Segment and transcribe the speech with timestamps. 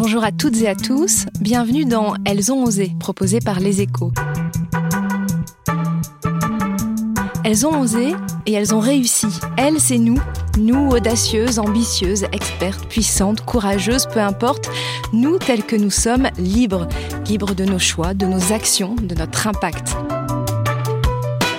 [0.00, 4.12] Bonjour à toutes et à tous, bienvenue dans Elles ont osé, proposé par Les Échos.
[7.42, 8.14] Elles ont osé
[8.46, 9.26] et elles ont réussi.
[9.56, 10.20] Elles, c'est nous.
[10.56, 14.70] Nous, audacieuses, ambitieuses, expertes, puissantes, courageuses, peu importe.
[15.12, 16.86] Nous, tels que nous sommes, libres.
[17.26, 19.96] Libres de nos choix, de nos actions, de notre impact.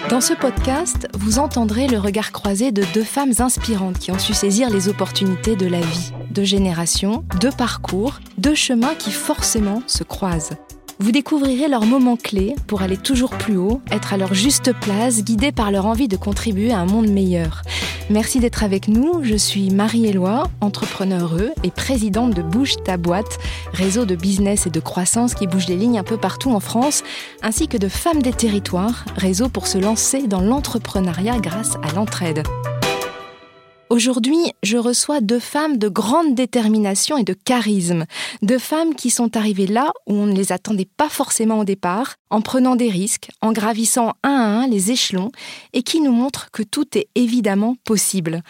[0.09, 4.33] Dans ce podcast, vous entendrez le regard croisé de deux femmes inspirantes qui ont su
[4.33, 6.11] saisir les opportunités de la vie.
[6.31, 10.57] Deux générations, deux parcours, deux chemins qui forcément se croisent.
[11.01, 15.23] Vous découvrirez leurs moments clés pour aller toujours plus haut, être à leur juste place,
[15.23, 17.61] guidés par leur envie de contribuer à un monde meilleur.
[18.09, 19.23] Merci d'être avec nous.
[19.23, 23.39] Je suis Marie-Éloi, entrepreneure et présidente de Bouge ta boîte,
[23.71, 27.03] réseau de business et de croissance qui bouge les lignes un peu partout en France,
[27.41, 32.43] ainsi que de Femmes des territoires, réseau pour se lancer dans l'entrepreneuriat grâce à l'entraide.
[33.89, 38.05] Aujourd'hui, je reçois deux femmes de grande détermination et de charisme.
[38.43, 42.13] Deux femmes qui sont arrivées là où on ne les attendait pas forcément au départ,
[42.29, 45.31] en prenant des risques, en gravissant un à un les échelons,
[45.73, 48.43] et qui nous montrent que tout est évidemment possible.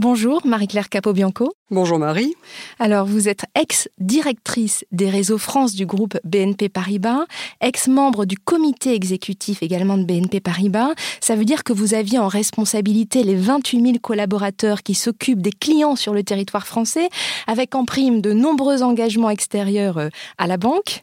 [0.00, 1.52] Bonjour Marie-Claire Capobianco.
[1.70, 2.34] Bonjour Marie.
[2.78, 7.26] Alors vous êtes ex-directrice des réseaux France du groupe BNP Paribas,
[7.60, 10.94] ex-membre du comité exécutif également de BNP Paribas.
[11.20, 15.52] Ça veut dire que vous aviez en responsabilité les 28 000 collaborateurs qui s'occupent des
[15.52, 17.10] clients sur le territoire français,
[17.46, 21.02] avec en prime de nombreux engagements extérieurs euh, à la banque.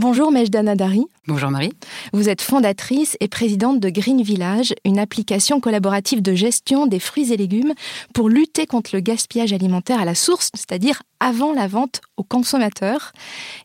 [0.00, 1.06] Bonjour Mejdana Dari.
[1.26, 1.72] Bonjour Marie.
[2.12, 7.32] Vous êtes fondatrice et présidente de Green Village, une application collaborative de gestion des fruits
[7.32, 7.74] et légumes
[8.14, 13.10] pour lutter contre le gaspillage alimentaire à la source, c'est-à-dire avant la vente aux consommateurs.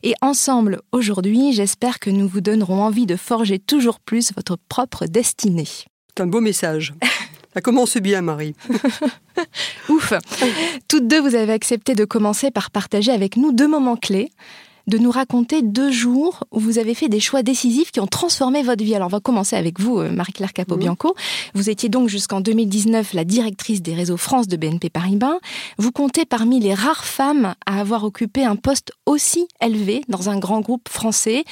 [0.02, 5.06] Et ensemble, aujourd'hui, j'espère que nous vous donnerons envie de forger toujours plus votre propre
[5.06, 5.68] destinée.
[5.68, 6.94] C'est un beau message.
[7.54, 8.56] Ça commence bien, Marie.
[9.88, 10.12] Ouf.
[10.88, 14.30] Toutes deux, vous avez accepté de commencer par partager avec nous deux moments clés
[14.86, 18.62] de nous raconter deux jours où vous avez fait des choix décisifs qui ont transformé
[18.62, 18.94] votre vie.
[18.94, 21.08] Alors, on va commencer avec vous, euh, Marie-Claire Capobianco.
[21.08, 21.12] Mmh.
[21.54, 25.38] Vous étiez donc jusqu'en 2019 la directrice des réseaux France de BNP Paribas.
[25.78, 30.38] Vous comptez parmi les rares femmes à avoir occupé un poste aussi élevé dans un
[30.38, 31.44] grand groupe français.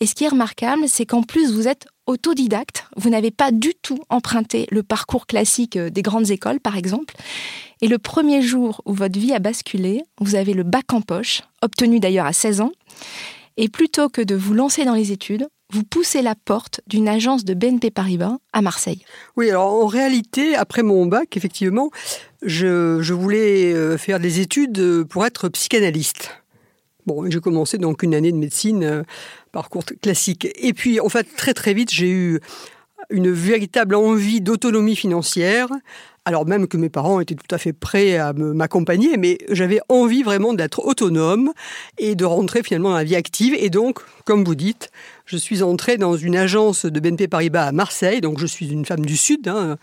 [0.00, 2.86] Et ce qui est remarquable, c'est qu'en plus, vous êtes autodidacte.
[2.96, 7.14] Vous n'avez pas du tout emprunté le parcours classique euh, des grandes écoles, par exemple.
[7.80, 11.42] Et le premier jour où votre vie a basculé, vous avez le bac en poche,
[11.62, 12.72] obtenu d'ailleurs à 16 ans.
[13.56, 17.44] Et plutôt que de vous lancer dans les études, vous poussez la porte d'une agence
[17.44, 19.02] de BNP Paribas à Marseille.
[19.36, 21.90] Oui, alors en réalité, après mon bac, effectivement,
[22.42, 26.30] je, voulais euh, faire des études pour être psychanalyste.
[27.06, 29.02] Bon, j'ai commencé donc une année de médecine, euh,
[29.52, 30.48] parcours classique.
[30.56, 32.40] Et puis, en fait, très très vite, j'ai eu
[33.10, 35.68] une véritable envie d'autonomie financière,
[36.24, 40.22] alors même que mes parents étaient tout à fait prêts à m'accompagner, mais j'avais envie
[40.22, 41.52] vraiment d'être autonome
[41.96, 43.54] et de rentrer finalement dans la vie active.
[43.58, 44.90] Et donc, comme vous dites,
[45.24, 48.84] je suis entrée dans une agence de BNP Paribas à Marseille, donc je suis une
[48.84, 49.48] femme du Sud.
[49.48, 49.78] Hein.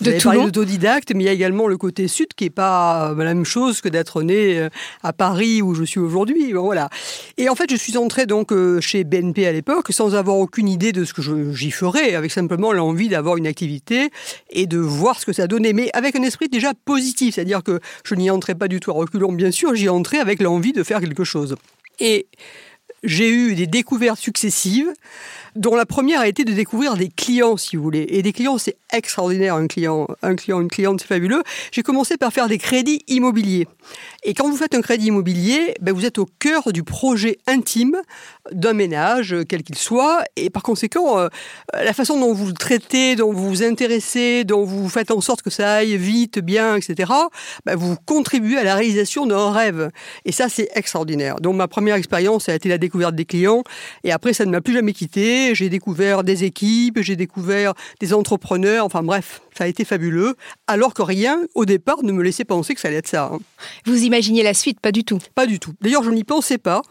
[0.00, 2.50] Vous de avez parlé d'autodidacte, mais il y a également le côté sud qui n'est
[2.50, 4.68] pas la même chose que d'être né euh,
[5.02, 6.52] à Paris où je suis aujourd'hui.
[6.52, 6.88] voilà.
[7.36, 10.68] Et en fait, je suis entrée donc euh, chez BNP à l'époque sans avoir aucune
[10.68, 14.08] idée de ce que j'y ferais, avec simplement l'envie d'avoir une activité
[14.48, 17.80] et de voir ce que ça donnait, mais avec un esprit déjà positif, c'est-à-dire que
[18.04, 20.82] je n'y entrais pas du tout à reculons, bien sûr, j'y entrais avec l'envie de
[20.82, 21.56] faire quelque chose.
[21.98, 22.26] Et
[23.02, 24.92] j'ai eu des découvertes successives
[25.56, 28.06] dont la première a été de découvrir des clients, si vous voulez.
[28.10, 31.42] Et des clients, c'est extraordinaire, un client, un client, une cliente, c'est fabuleux.
[31.72, 33.66] J'ai commencé par faire des crédits immobiliers.
[34.22, 37.96] Et quand vous faites un crédit immobilier, ben vous êtes au cœur du projet intime
[38.52, 40.22] d'un ménage, quel qu'il soit.
[40.36, 41.28] Et par conséquent, euh,
[41.72, 45.42] la façon dont vous le traitez, dont vous vous intéressez, dont vous faites en sorte
[45.42, 47.10] que ça aille vite, bien, etc.,
[47.64, 49.90] ben vous contribuez à la réalisation d'un rêve.
[50.24, 51.36] Et ça, c'est extraordinaire.
[51.40, 53.62] Donc ma première expérience a été la découverte des clients.
[54.04, 58.14] Et après, ça ne m'a plus jamais quitté j'ai découvert des équipes, j'ai découvert des
[58.14, 62.44] entrepreneurs, enfin bref, ça a été fabuleux, alors que rien, au départ, ne me laissait
[62.44, 63.30] penser que ça allait être ça.
[63.32, 63.38] Hein.
[63.84, 64.80] Vous imaginiez la suite?
[64.80, 65.18] Pas du tout.
[65.34, 65.72] Pas du tout.
[65.80, 66.82] D'ailleurs, je n'y pensais pas,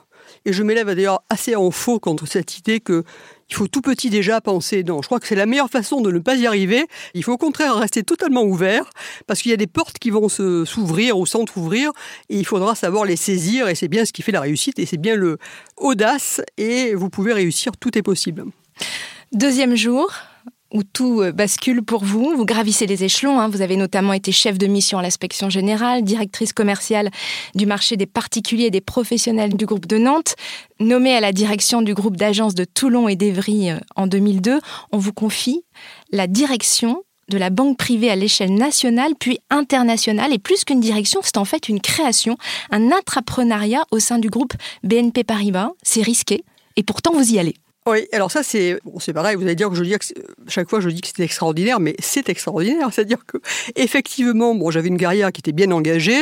[0.45, 3.03] et je m'élève d'ailleurs assez en faux contre cette idée que
[3.49, 4.83] il faut tout petit déjà penser.
[4.83, 6.85] Non, je crois que c'est la meilleure façon de ne pas y arriver.
[7.13, 8.89] Il faut au contraire rester totalement ouvert
[9.27, 11.91] parce qu'il y a des portes qui vont s'ouvrir ou s'entrouvrir
[12.29, 14.85] et il faudra savoir les saisir et c'est bien ce qui fait la réussite et
[14.85, 15.37] c'est bien le
[15.77, 18.45] audace et vous pouvez réussir, tout est possible.
[19.31, 20.11] Deuxième jour,
[20.73, 22.33] où tout euh, bascule pour vous.
[22.35, 23.39] Vous gravissez les échelons.
[23.39, 23.49] Hein.
[23.49, 27.09] Vous avez notamment été chef de mission à l'inspection générale, directrice commerciale
[27.55, 30.35] du marché des particuliers et des professionnels du groupe de Nantes.
[30.79, 34.59] Nommée à la direction du groupe d'agences de Toulon et d'Evry euh, en 2002,
[34.91, 35.63] on vous confie
[36.11, 40.33] la direction de la banque privée à l'échelle nationale puis internationale.
[40.33, 42.37] Et plus qu'une direction, c'est en fait une création,
[42.71, 45.71] un intrapreneuriat au sein du groupe BNP Paribas.
[45.83, 46.43] C'est risqué.
[46.75, 47.55] Et pourtant, vous y allez.
[47.87, 49.35] Oui, alors ça c'est bon, c'est pareil.
[49.35, 50.05] Vous allez dire que je dis que
[50.47, 52.89] chaque fois je dis que c'était extraordinaire, mais c'est extraordinaire.
[52.91, 53.37] C'est-à-dire que
[53.75, 56.21] effectivement, bon, j'avais une carrière qui était bien engagée,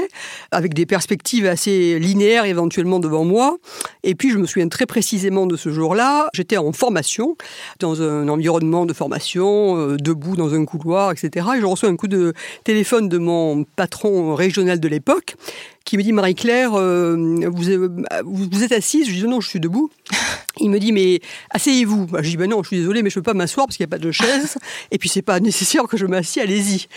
[0.52, 3.58] avec des perspectives assez linéaires éventuellement devant moi.
[4.04, 6.30] Et puis je me souviens très précisément de ce jour-là.
[6.34, 7.36] J'étais en formation
[7.80, 11.48] dans un environnement de formation, euh, debout dans un couloir, etc.
[11.58, 12.34] Et je reçois un coup de
[12.66, 15.36] téléphone de mon patron régional de l'époque
[15.86, 17.16] qui me dit Marie-Claire, euh,
[17.48, 17.64] vous,
[18.26, 19.90] vous, êtes assise Je dis non, je suis debout.
[20.60, 21.20] Il me dit mais
[21.52, 22.08] asseyez-vous.
[22.08, 23.86] Bah, je dis ben non, je suis désolée, mais je peux pas m'asseoir parce qu'il
[23.86, 24.58] n'y a pas de chaise.
[24.92, 26.42] Et puis c'est pas nécessaire que je m'assieds.
[26.42, 26.88] Allez-y.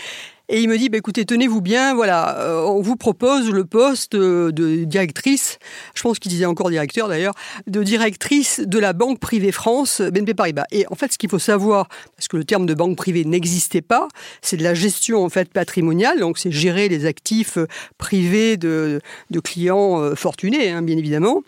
[0.53, 4.17] Et il me dit, bah, écoutez, tenez-vous bien, voilà, euh, on vous propose le poste
[4.17, 5.59] de directrice,
[5.95, 7.35] je pense qu'il disait encore directeur d'ailleurs,
[7.67, 10.65] de directrice de la Banque privée France, BNP Paribas.
[10.71, 11.87] Et en fait, ce qu'il faut savoir,
[12.17, 14.09] parce que le terme de banque privée n'existait pas,
[14.41, 17.57] c'est de la gestion en fait patrimoniale, donc c'est gérer les actifs
[17.97, 18.99] privés de,
[19.29, 21.43] de clients euh, fortunés, hein, bien évidemment.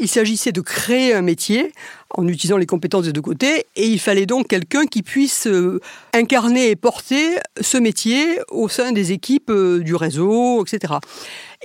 [0.00, 1.72] Il s'agissait de créer un métier
[2.16, 5.78] en utilisant les compétences des deux côtés, et il fallait donc quelqu'un qui puisse euh,
[6.14, 10.94] incarner et porter ce métier au sein des équipes euh, du réseau, etc.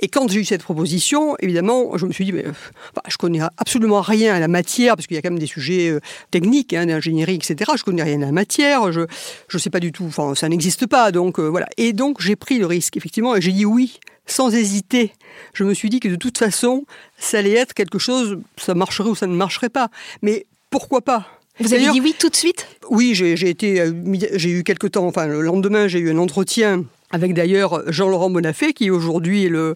[0.02, 3.40] Et quand j'ai eu cette proposition, évidemment, je me suis dit, mais, enfin, je connais
[3.56, 6.00] absolument rien à la matière, parce qu'il y a quand même des sujets euh,
[6.30, 7.72] techniques, hein, d'ingénierie, etc.
[7.74, 10.86] Je connais rien à la matière, je ne sais pas du tout, enfin, ça n'existe
[10.86, 11.66] pas, donc voilà.
[11.78, 15.12] Et donc j'ai pris le risque, effectivement, et j'ai dit oui sans hésiter.
[15.54, 16.84] Je me suis dit que de toute façon,
[17.18, 19.88] ça allait être quelque chose, ça marcherait ou ça ne marcherait pas.
[20.22, 21.26] Mais pourquoi pas?
[21.58, 22.66] Vous avez dit oui tout de suite?
[22.90, 23.92] Oui, j'ai été, euh,
[24.34, 28.72] j'ai eu quelques temps, enfin le lendemain, j'ai eu un entretien avec d'ailleurs Jean-Laurent Bonafé,
[28.72, 29.74] qui aujourd'hui est le,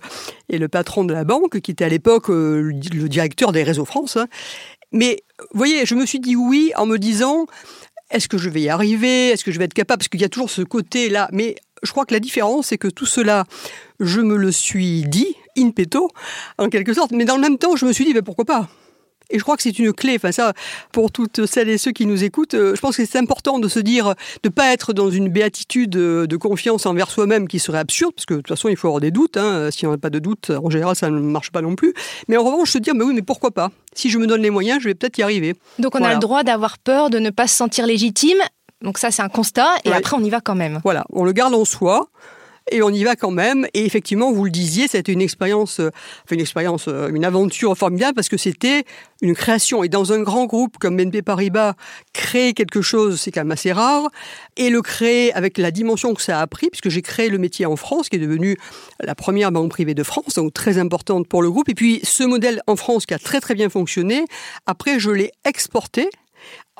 [0.50, 3.84] est le patron de la banque, qui était à l'époque euh, le directeur des réseaux
[3.84, 4.16] France.
[4.16, 4.26] Hein.
[4.92, 5.22] Mais
[5.52, 7.46] vous voyez, je me suis dit oui en me disant,
[8.10, 9.28] est-ce que je vais y arriver?
[9.28, 10.00] Est-ce que je vais être capable?
[10.00, 11.28] Parce qu'il y a toujours ce côté-là.
[11.32, 13.44] Mais je crois que la différence, c'est que tout cela,
[13.98, 16.08] je me le suis dit, in petto,
[16.58, 18.68] en quelque sorte, mais dans le même temps, je me suis dit, mais pourquoi pas?
[19.30, 20.16] Et je crois que c'est une clé.
[20.16, 20.52] Enfin, ça,
[20.92, 23.68] pour toutes celles et ceux qui nous écoutent, euh, je pense que c'est important de
[23.68, 28.12] se dire, de pas être dans une béatitude de confiance envers soi-même qui serait absurde,
[28.14, 29.36] parce que de toute façon, il faut avoir des doutes.
[29.36, 29.70] Hein.
[29.70, 31.94] Si on n'a pas de doutes, en général, ça ne marche pas non plus.
[32.28, 33.70] Mais en revanche, se dire, mais oui, mais pourquoi pas?
[33.94, 35.54] Si je me donne les moyens, je vais peut-être y arriver.
[35.78, 38.38] Donc, on a le droit d'avoir peur, de ne pas se sentir légitime,
[38.82, 39.68] donc ça, c'est un constat.
[39.84, 40.80] Et après, on y va quand même.
[40.84, 42.08] Voilà, on le garde en soi
[42.70, 43.66] et on y va quand même.
[43.74, 45.90] Et effectivement, vous le disiez, c'était une expérience, euh,
[46.30, 48.84] une expérience, euh, une aventure formidable parce que c'était
[49.22, 49.82] une création.
[49.82, 51.74] Et dans un grand groupe comme BNP Paribas,
[52.12, 54.08] créer quelque chose, c'est quand même assez rare.
[54.56, 57.66] Et le créer avec la dimension que ça a pris, puisque j'ai créé le métier
[57.66, 58.56] en France, qui est devenu
[59.00, 61.68] la première banque privée de France, donc très importante pour le groupe.
[61.68, 64.24] Et puis ce modèle en France qui a très très bien fonctionné,
[64.66, 66.08] après je l'ai exporté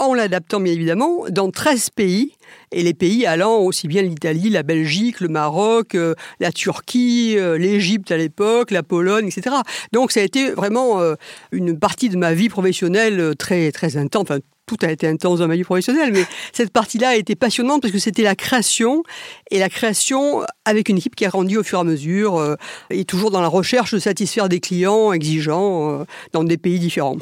[0.01, 2.33] en l'adaptant bien évidemment dans 13 pays,
[2.73, 7.59] et les pays allant aussi bien l'Italie, la Belgique, le Maroc, euh, la Turquie, euh,
[7.59, 9.57] l'Égypte à l'époque, la Pologne, etc.
[9.93, 11.15] Donc ça a été vraiment euh,
[11.53, 14.23] une partie de ma vie professionnelle très très intense.
[14.23, 17.83] Enfin, tout a été intense dans ma vie professionnelle, mais cette partie-là a été passionnante
[17.83, 19.03] parce que c'était la création,
[19.51, 22.57] et la création avec une équipe qui a grandi au fur et à mesure,
[22.89, 27.17] et toujours dans la recherche de satisfaire des clients exigeants dans des pays différents.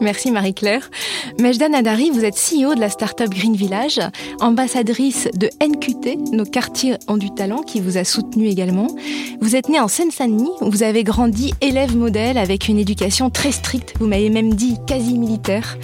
[0.00, 0.90] Merci Marie-Claire.
[1.40, 4.00] Mejda Nadari, vous êtes CEO de la start-up Green Village,
[4.40, 8.88] ambassadrice de NQT, nos quartiers ont du talent, qui vous a soutenu également.
[9.40, 13.52] Vous êtes née en Seine-Saint-Denis, où vous avez grandi élève modèle avec une éducation très
[13.52, 15.78] stricte, vous m'avez même dit quasi militaire,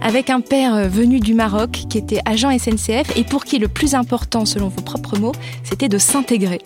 [0.00, 3.68] avec un père euh, venu du Maroc qui était agent SNCF et pour qui le
[3.68, 5.32] plus important, selon vos propres mots,
[5.64, 6.60] c'était de s'intégrer.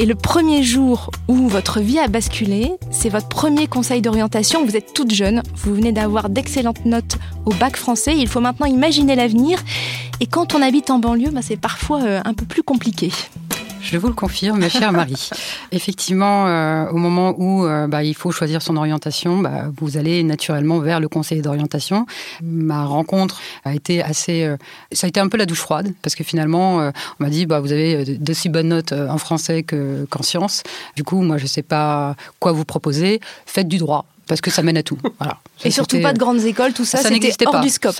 [0.00, 4.64] Et le premier jour où votre vie a basculé, c'est votre premier conseil d'orientation.
[4.64, 8.14] Vous êtes toute jeune, vous venez d'avoir d'excellentes notes au bac français.
[8.16, 9.62] Il faut maintenant imaginer l'avenir.
[10.20, 13.12] Et quand on habite en banlieue, bah, c'est parfois euh, un peu plus compliqué.
[13.82, 15.30] Je vous le confirme, ma chère Marie.
[15.72, 20.22] Effectivement, euh, au moment où euh, bah, il faut choisir son orientation, bah, vous allez
[20.22, 22.06] naturellement vers le conseiller d'orientation.
[22.42, 24.56] Ma rencontre a été assez, euh,
[24.92, 27.60] ça a été un peu la douche froide parce que finalement, on m'a dit, bah,
[27.60, 30.62] vous avez de si bonnes notes en français qu'en sciences.
[30.96, 33.20] Du coup, moi, je ne sais pas quoi vous proposer.
[33.46, 34.96] Faites du droit parce que ça mène à tout.
[35.18, 35.38] Voilà.
[35.64, 37.60] Et surtout pas de grandes écoles, tout ça, ça c'était hors pas.
[37.60, 37.94] du scope.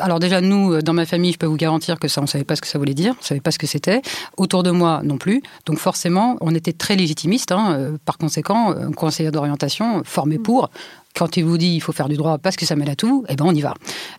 [0.00, 2.56] alors déjà, nous, dans ma famille, je peux vous garantir que ça, on savait pas
[2.56, 4.00] ce que ça voulait dire, on savait pas ce que c'était.
[4.36, 5.42] Autour de moi, non plus.
[5.66, 7.52] Donc forcément, on était très légitimiste.
[7.52, 7.76] Hein.
[7.78, 10.70] Euh, par conséquent, un conseiller d'orientation formé pour,
[11.16, 13.24] quand il vous dit il faut faire du droit parce que ça mène à tout,
[13.28, 13.74] eh ben on y va.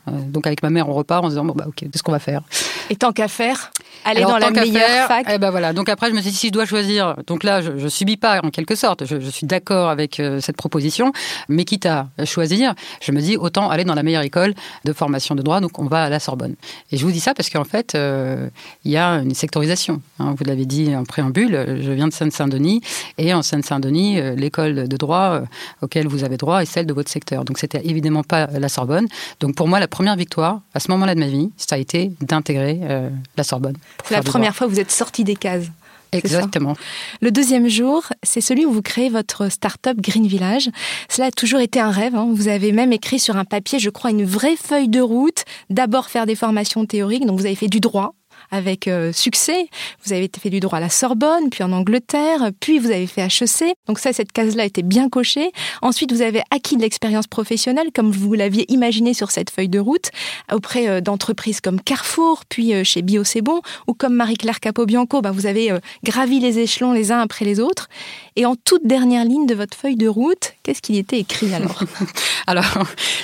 [0.07, 2.11] Euh, donc avec ma mère, on repart en se disant bon bah ok, qu'est-ce qu'on
[2.11, 2.41] va faire?
[2.89, 3.71] Et tant qu'à faire,
[4.05, 5.27] aller dans la meilleure fac.
[5.29, 5.73] Eh ben voilà.
[5.73, 8.17] Donc après, je me suis dit si je dois choisir, donc là, je, je subis
[8.17, 9.05] pas en quelque sorte.
[9.05, 11.11] Je, je suis d'accord avec euh, cette proposition,
[11.49, 14.53] mais quitte à choisir, je me dis autant aller dans la meilleure école
[14.85, 15.59] de formation de droit.
[15.59, 16.55] Donc on va à la Sorbonne.
[16.91, 18.49] Et je vous dis ça parce qu'en fait, euh,
[18.85, 20.01] il y a une sectorisation.
[20.19, 21.79] Hein, vous l'avez dit en préambule.
[21.81, 22.81] Je viens de Seine-Saint-Denis
[23.17, 25.41] et en Seine-Saint-Denis, l'école de droit
[25.81, 27.45] auquel vous avez droit est celle de votre secteur.
[27.45, 29.07] Donc c'était évidemment pas la Sorbonne.
[29.39, 32.11] Donc pour moi, la première victoire à ce moment-là de ma vie, ça a été
[32.21, 33.75] d'intégrer euh, la Sorbonne.
[34.05, 35.67] C'est la première fois que vous êtes sorti des cases.
[36.11, 36.75] Exactement.
[37.21, 40.69] Le deuxième jour, c'est celui où vous créez votre start-up Green Village.
[41.09, 42.15] Cela a toujours été un rêve.
[42.15, 42.29] Hein.
[42.33, 45.43] Vous avez même écrit sur un papier, je crois, une vraie feuille de route.
[45.69, 47.25] D'abord faire des formations théoriques.
[47.25, 48.13] Donc vous avez fait du droit,
[48.51, 49.69] avec euh, succès.
[50.03, 53.21] Vous avez fait du droit à la Sorbonne, puis en Angleterre, puis vous avez fait
[53.21, 53.75] HEC.
[53.87, 55.51] Donc ça, cette case-là était bien cochée.
[55.81, 59.79] Ensuite, vous avez acquis de l'expérience professionnelle, comme vous l'aviez imaginé sur cette feuille de
[59.79, 60.09] route,
[60.51, 65.21] auprès euh, d'entreprises comme Carrefour, puis euh, chez Bio C'est Bon, ou comme Marie-Claire Capobianco,
[65.21, 65.73] bah, vous avez
[66.03, 67.89] gravi les échelons les uns après les autres.
[68.39, 71.83] Et en toute dernière ligne de votre feuille de route, qu'est-ce qu'il était écrit alors?
[72.45, 72.83] Alors,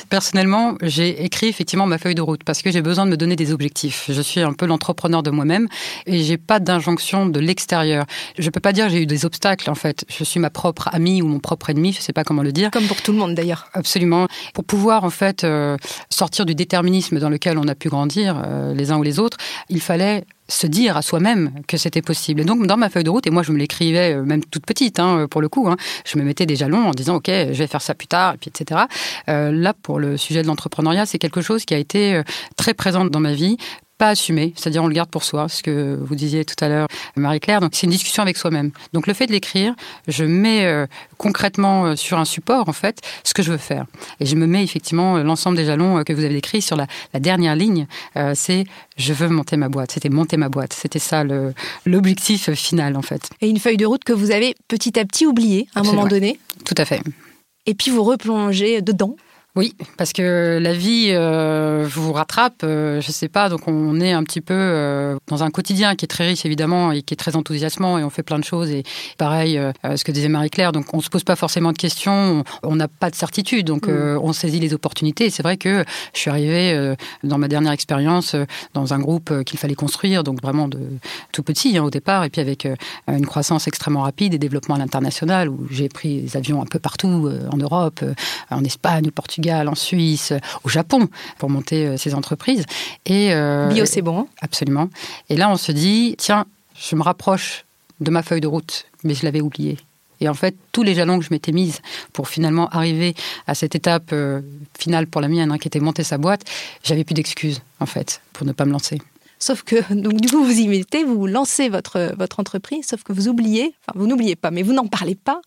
[0.09, 3.35] personnellement, j'ai écrit effectivement ma feuille de route parce que j'ai besoin de me donner
[3.35, 4.05] des objectifs.
[4.09, 5.67] Je suis un peu l'entrepreneur de moi-même
[6.07, 8.05] et j'ai pas d'injonction de l'extérieur.
[8.39, 10.03] Je peux pas dire j'ai eu des obstacles en fait.
[10.09, 12.71] Je suis ma propre amie ou mon propre ennemi, je sais pas comment le dire.
[12.71, 13.69] Comme pour tout le monde d'ailleurs.
[13.73, 14.27] Absolument.
[14.55, 15.77] Pour pouvoir en fait euh,
[16.09, 19.37] sortir du déterminisme dans lequel on a pu grandir euh, les uns ou les autres,
[19.69, 22.41] il fallait se dire à soi-même que c'était possible.
[22.41, 24.65] Et donc, dans ma feuille de route, et moi je me l'écrivais euh, même toute
[24.65, 27.53] petite, hein, pour le coup, hein, je me mettais des jalons en disant, OK, je
[27.53, 28.81] vais faire ça plus tard, etc.
[29.29, 32.21] Euh, là, pour le sujet de l'entrepreneuriat, c'est quelque chose qui a été
[32.57, 33.57] très présent dans ma vie
[34.03, 36.89] pas assumé, c'est-à-dire on le garde pour soi, ce que vous disiez tout à l'heure,
[37.15, 37.61] Marie-Claire.
[37.61, 38.71] Donc c'est une discussion avec soi-même.
[38.91, 39.73] Donc le fait de l'écrire,
[40.09, 43.85] je mets euh, concrètement euh, sur un support en fait ce que je veux faire,
[44.19, 46.85] et je me mets effectivement euh, l'ensemble des jalons que vous avez écrits sur la,
[47.17, 47.87] dernière ligne.
[48.33, 48.65] c'est
[48.97, 49.93] je veux monter ma boîte.
[49.93, 50.73] C'était monter ma boîte.
[50.73, 51.23] C'était ça
[51.85, 53.29] l'objectif final en fait.
[53.39, 56.07] Et une feuille de route que vous avez petit à petit oubliée à un moment
[56.07, 56.39] donné.
[56.65, 57.01] Tout à fait.
[57.65, 59.15] Et puis vous replongez dedans.
[59.55, 64.11] Oui, parce que la vie euh, vous rattrape, euh, je sais pas, donc on est
[64.11, 67.17] un petit peu euh, dans un quotidien qui est très riche évidemment et qui est
[67.17, 68.81] très enthousiasmant et on fait plein de choses et
[69.19, 72.87] pareil, ce que disait Marie-Claire, donc on se pose pas forcément de questions, on n'a
[72.87, 74.17] pas de certitude, donc mm.
[74.23, 75.29] on saisit les opportunités.
[75.29, 78.35] C'est vrai que je suis arrivée dans ma dernière expérience
[78.73, 80.79] dans un groupe qu'il fallait construire, donc vraiment de
[81.31, 82.67] tout petit hein, au départ, et puis avec
[83.07, 86.79] une croissance extrêmement rapide et développement à l'international où j'ai pris des avions un peu
[86.79, 88.03] partout en Europe,
[88.49, 90.33] en Espagne, au Portugal en Suisse,
[90.63, 91.07] au Japon,
[91.37, 92.65] pour monter euh, ces entreprises.
[93.05, 94.27] Et, euh, Bio, c'est bon.
[94.41, 94.89] Absolument.
[95.29, 96.45] Et là, on se dit, tiens,
[96.75, 97.65] je me rapproche
[97.99, 99.77] de ma feuille de route, mais je l'avais oubliée.
[100.21, 101.81] Et en fait, tous les jalons que je m'étais mise
[102.13, 103.13] pour finalement arriver
[103.45, 104.41] à cette étape euh,
[104.77, 106.43] finale pour la mienne, hein, qui était monter sa boîte,
[106.83, 109.01] j'avais plus d'excuses, en fait, pour ne pas me lancer.
[109.43, 113.11] Sauf que, donc, du coup, vous y mettez, vous lancez votre, votre entreprise, sauf que
[113.11, 115.41] vous oubliez, enfin, vous n'oubliez pas, mais vous n'en parlez pas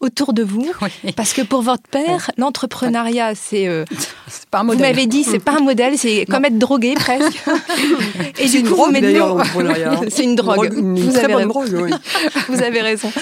[0.00, 0.66] autour de vous.
[1.16, 3.68] Parce que pour votre père, l'entrepreneuriat, c'est.
[3.68, 3.84] Euh,
[4.50, 4.78] pas un modèle.
[4.78, 7.42] Vous m'avez dit, c'est pas un modèle, c'est comme être drogué presque.
[8.38, 9.20] Et du coup, vous mettez.
[10.08, 10.72] c'est une drogue.
[10.74, 11.90] Une, vous très bonne drogue, oui.
[12.48, 13.12] vous avez raison.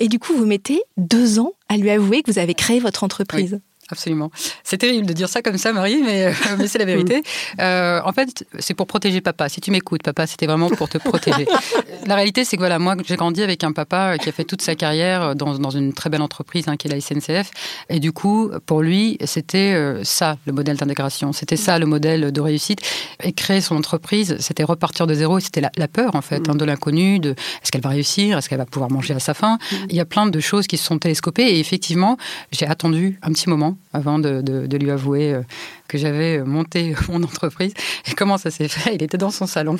[0.00, 3.04] Et du coup, vous mettez deux ans à lui avouer que vous avez créé votre
[3.04, 3.60] entreprise.
[3.90, 4.30] Absolument.
[4.64, 7.22] C'est terrible de dire ça comme ça, Marie, mais, euh, mais c'est la vérité.
[7.60, 9.48] Euh, en fait, c'est pour protéger papa.
[9.48, 11.46] Si tu m'écoutes, papa, c'était vraiment pour te protéger.
[12.06, 14.62] la réalité, c'est que voilà, moi, j'ai grandi avec un papa qui a fait toute
[14.62, 17.50] sa carrière dans, dans une très belle entreprise hein, qui est la SNCF.
[17.88, 21.32] Et du coup, pour lui, c'était euh, ça, le modèle d'intégration.
[21.32, 22.80] C'était ça, le modèle de réussite.
[23.22, 25.40] Et créer son entreprise, c'était repartir de zéro.
[25.40, 28.48] C'était la, la, peur, en fait, hein, de l'inconnu, de est-ce qu'elle va réussir, est-ce
[28.48, 29.58] qu'elle va pouvoir manger à sa faim.
[29.88, 31.56] Il y a plein de choses qui se sont télescopées.
[31.56, 32.16] Et effectivement,
[32.50, 35.42] j'ai attendu un petit moment avant de, lui avouer euh,
[35.88, 37.72] que j'avais monté mon entreprise.
[38.10, 38.94] Et comment ça s'est fait?
[38.94, 39.76] Il était dans son salon.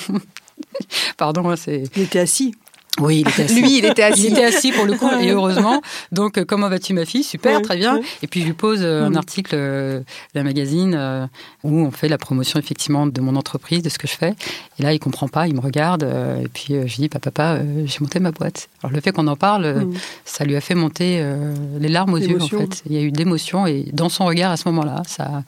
[1.17, 1.85] Pardon, hein, c'est.
[1.97, 2.55] Il était assis.
[3.01, 3.61] Oui, il était assis.
[3.61, 4.27] Lui, il était assis.
[4.27, 5.83] Il était assis pour le coup, et heureusement.
[6.13, 7.23] Donc, euh, comment vas-tu, ma fille?
[7.23, 8.01] Super, très bien.
[8.23, 10.01] Et puis, je lui pose euh, un article euh,
[10.35, 11.29] d'un magazine
[11.63, 14.35] où on fait la promotion, effectivement, de mon entreprise, de ce que je fais.
[14.79, 16.05] Et là, il comprend pas, il me regarde.
[16.05, 18.69] et puis, je dis, papa, papa, j'ai monté ma boîte.
[18.83, 19.95] Alors, le fait qu'on en parle, mm.
[20.25, 21.23] ça lui a fait monter
[21.79, 22.83] les larmes aux yeux, en fait.
[22.87, 23.67] Il y a eu d'émotion.
[23.67, 25.43] Et dans son regard, à ce moment-là, ça,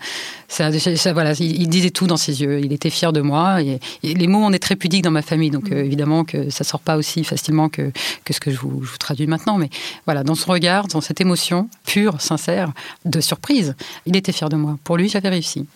[0.49, 2.61] ça, voilà, il, disait tout dans ses yeux.
[2.61, 3.62] Il était fier de moi.
[3.62, 5.50] Et, les mots, on est très pudiques dans ma famille.
[5.50, 5.78] Donc, mm.
[5.78, 7.92] évidemment que ça sort pas aussi facilement facilement que,
[8.25, 9.59] que ce que je vous, je vous traduis maintenant.
[9.59, 9.71] Mais
[10.04, 12.73] voilà, dans son regard, dans cette émotion pure, sincère,
[13.04, 13.75] de surprise,
[14.07, 14.76] il était fier de moi.
[14.85, 15.66] Pour lui, j'avais réussi.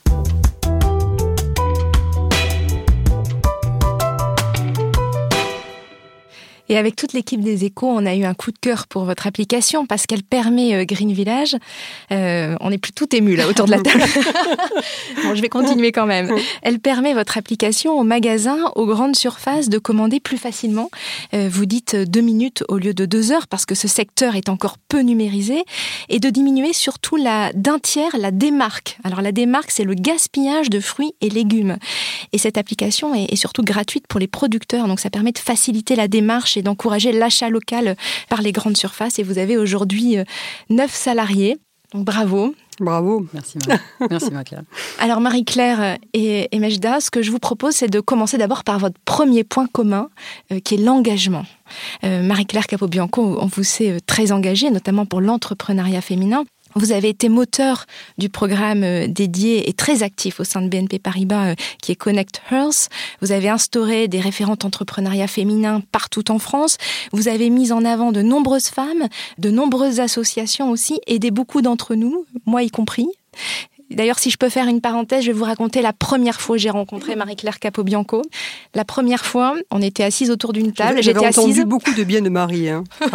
[6.68, 9.26] Et avec toute l'équipe des échos, on a eu un coup de cœur pour votre
[9.26, 11.56] application parce qu'elle permet euh, Green Village.
[12.12, 14.04] Euh, on est plus tout ému là autour de la table.
[15.24, 16.32] bon, je vais continuer quand même.
[16.62, 20.90] Elle permet votre application aux magasins, aux grandes surfaces de commander plus facilement.
[21.34, 24.48] Euh, vous dites deux minutes au lieu de deux heures parce que ce secteur est
[24.48, 25.64] encore peu numérisé
[26.08, 28.98] et de diminuer surtout la d'un tiers la démarque.
[29.04, 31.76] Alors la démarque, c'est le gaspillage de fruits et légumes.
[32.32, 35.96] Et cette application est, est surtout gratuite pour les producteurs, donc ça permet de faciliter
[35.96, 37.96] la démarche et d'encourager l'achat local
[38.28, 39.18] par les grandes surfaces.
[39.18, 40.24] Et vous avez aujourd'hui euh,
[40.70, 41.58] neuf salariés.
[41.92, 42.54] Donc bravo.
[42.80, 43.26] Bravo.
[43.34, 43.58] Merci.
[44.10, 44.62] Merci Marie-Claire.
[44.98, 48.78] Alors Marie-Claire et, et Majda, ce que je vous propose, c'est de commencer d'abord par
[48.78, 50.08] votre premier point commun,
[50.50, 51.44] euh, qui est l'engagement.
[52.04, 56.44] Euh, Marie-Claire Capobianco, on vous sait euh, très engagée, notamment pour l'entrepreneuriat féminin.
[56.74, 57.86] Vous avez été moteur
[58.18, 61.96] du programme euh, dédié et très actif au sein de BNP Paribas euh, qui est
[61.96, 62.88] Connect Health.
[63.20, 66.78] Vous avez instauré des référentes entrepreneuriat féminin partout en France.
[67.12, 71.94] Vous avez mis en avant de nombreuses femmes, de nombreuses associations aussi, aidé beaucoup d'entre
[71.94, 73.08] nous, moi y compris.
[73.94, 76.58] D'ailleurs, si je peux faire une parenthèse, je vais vous raconter la première fois où
[76.58, 78.22] j'ai rencontré Marie-Claire Capobianco.
[78.74, 81.02] La première fois, on était assises autour d'une table.
[81.02, 81.64] J'étais entendu assise.
[81.64, 82.68] beaucoup de bien de Marie.
[82.68, 82.84] Hein.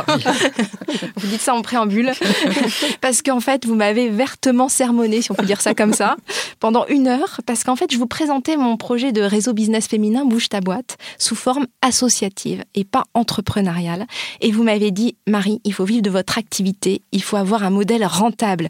[1.17, 2.11] Vous dites ça en préambule.
[3.01, 6.15] parce qu'en fait, vous m'avez vertement sermonné, si on peut dire ça comme ça,
[6.59, 7.41] pendant une heure.
[7.45, 10.97] Parce qu'en fait, je vous présentais mon projet de réseau business féminin Bouge ta boîte
[11.17, 14.07] sous forme associative et pas entrepreneuriale.
[14.41, 17.01] Et vous m'avez dit, Marie, il faut vivre de votre activité.
[17.11, 18.67] Il faut avoir un modèle rentable.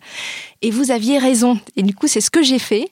[0.61, 1.59] Et vous aviez raison.
[1.75, 2.87] Et du coup, c'est ce que j'ai fait.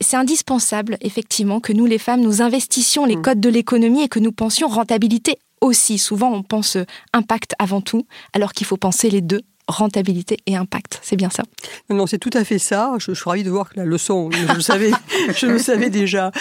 [0.00, 4.20] C'est indispensable, effectivement, que nous, les femmes, nous investissions les codes de l'économie et que
[4.20, 5.98] nous pensions rentabilité aussi.
[5.98, 10.56] Souvent, on pense euh, impact avant tout, alors qu'il faut penser les deux, rentabilité et
[10.56, 10.98] impact.
[11.02, 11.44] C'est bien ça.
[11.88, 12.94] Non, non, c'est tout à fait ça.
[12.98, 14.90] Je, je suis ravie de voir que la leçon, je le savais,
[15.36, 16.32] je le savais déjà.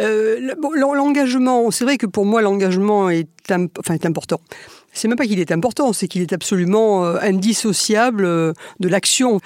[0.00, 4.40] Euh, bon, l'engagement, c'est vrai que pour moi, l'engagement est, imp- enfin, est important.
[4.92, 9.40] C'est même pas qu'il est important, c'est qu'il est absolument euh, indissociable de l'action.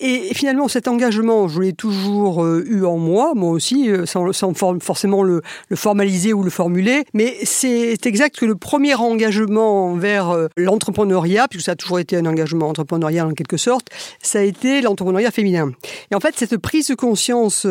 [0.00, 4.32] Et finalement, cet engagement, je l'ai toujours euh, eu en moi, moi aussi, euh, sans,
[4.32, 5.42] sans for- forcément le,
[5.74, 7.04] formaliser ou le formuler.
[7.14, 12.16] Mais c'est exact que le premier engagement vers euh, l'entrepreneuriat, puisque ça a toujours été
[12.16, 13.88] un engagement entrepreneurial en quelque sorte,
[14.20, 15.72] ça a été l'entrepreneuriat féminin.
[16.10, 17.66] Et en fait, cette prise de conscience,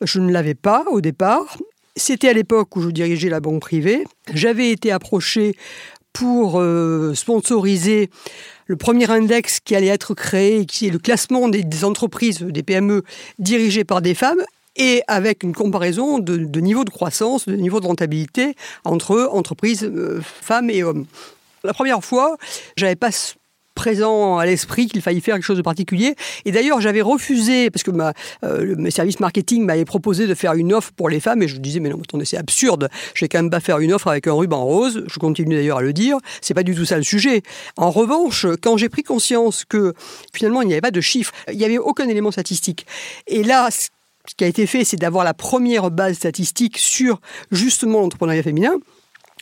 [0.00, 1.58] je ne l'avais pas au départ.
[1.98, 4.04] C'était à l'époque où je dirigeais la banque privée.
[4.34, 5.56] J'avais été approché
[6.16, 8.08] pour euh, sponsoriser
[8.66, 13.02] le premier index qui allait être créé, qui est le classement des, entreprises, des PME
[13.38, 14.42] dirigées par des femmes,
[14.76, 20.20] et avec une comparaison de, niveau de croissance, de niveau de rentabilité entre entreprises euh,
[20.22, 21.04] femmes et hommes.
[21.64, 22.36] La première fois,
[22.76, 23.10] j'avais pas
[23.76, 26.16] présent à l'esprit qu'il fallait faire quelque chose de particulier.
[26.44, 28.12] Et d'ailleurs, j'avais refusé, parce que ma,
[28.42, 31.56] euh, mes services marketing m'avaient proposé de faire une offre pour les femmes, et je
[31.58, 32.88] disais, mais non, attendez, c'est absurde.
[33.14, 35.04] Je vais quand même pas faire une offre avec un ruban rose.
[35.06, 36.16] Je continue d'ailleurs à le dire.
[36.40, 37.42] C'est pas du tout ça le sujet.
[37.76, 39.92] En revanche, quand j'ai pris conscience que
[40.34, 42.86] finalement, il n'y avait pas de chiffres, il n'y avait aucun élément statistique.
[43.26, 43.88] Et là, ce
[44.36, 47.20] qui a été fait, c'est d'avoir la première base statistique sur
[47.52, 48.74] justement l'entrepreneuriat féminin.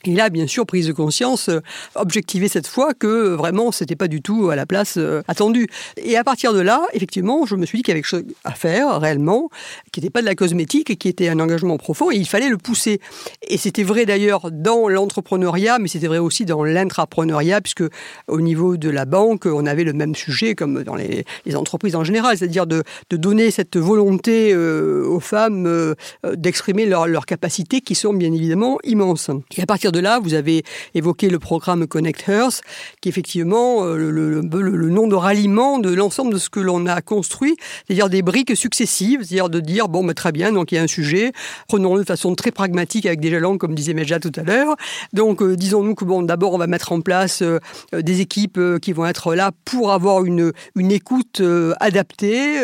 [0.07, 1.61] Et là, bien sûr, prise de conscience, euh,
[1.95, 5.69] objectiver cette fois que euh, vraiment, c'était pas du tout à la place euh, attendue.
[5.97, 8.25] Et à partir de là, effectivement, je me suis dit qu'il y avait quelque chose
[8.45, 9.49] à faire réellement,
[9.93, 12.49] qui n'était pas de la cosmétique et qui était un engagement profond, et il fallait
[12.49, 13.01] le pousser.
[13.49, 17.85] Et c'était vrai d'ailleurs dans l'entrepreneuriat, mais c'était vrai aussi dans l'intrapreneuriat, puisque
[18.29, 22.05] au niveau de la banque, on avait le même sujet comme dans les, entreprises en
[22.05, 25.95] général, c'est-à-dire de, donner cette volonté euh, aux femmes euh,
[26.27, 29.31] euh, d'exprimer leurs leurs capacités qui sont bien évidemment immenses.
[29.57, 32.63] Et à partir de là, vous avez évoqué le programme Connect Earth,
[33.01, 36.87] qui est effectivement euh, le, le- nom de ralliement de l'ensemble de ce que l'on
[36.87, 40.75] a construit, c'est-à-dire des briques successives, c'est-à-dire de dire, bon, bah, très bien, donc il
[40.75, 41.33] y a un sujet,
[41.69, 44.75] prenons-le de façon très pragmatique avec des jalons, comme disait Medja tout à l'heure.
[45.13, 47.59] Donc, euh, disons-nous que, bon, d'abord, on va mettre en place euh,
[47.93, 51.41] des équipes qui vont être là pour avoir une, une écoute
[51.81, 52.61] adaptée.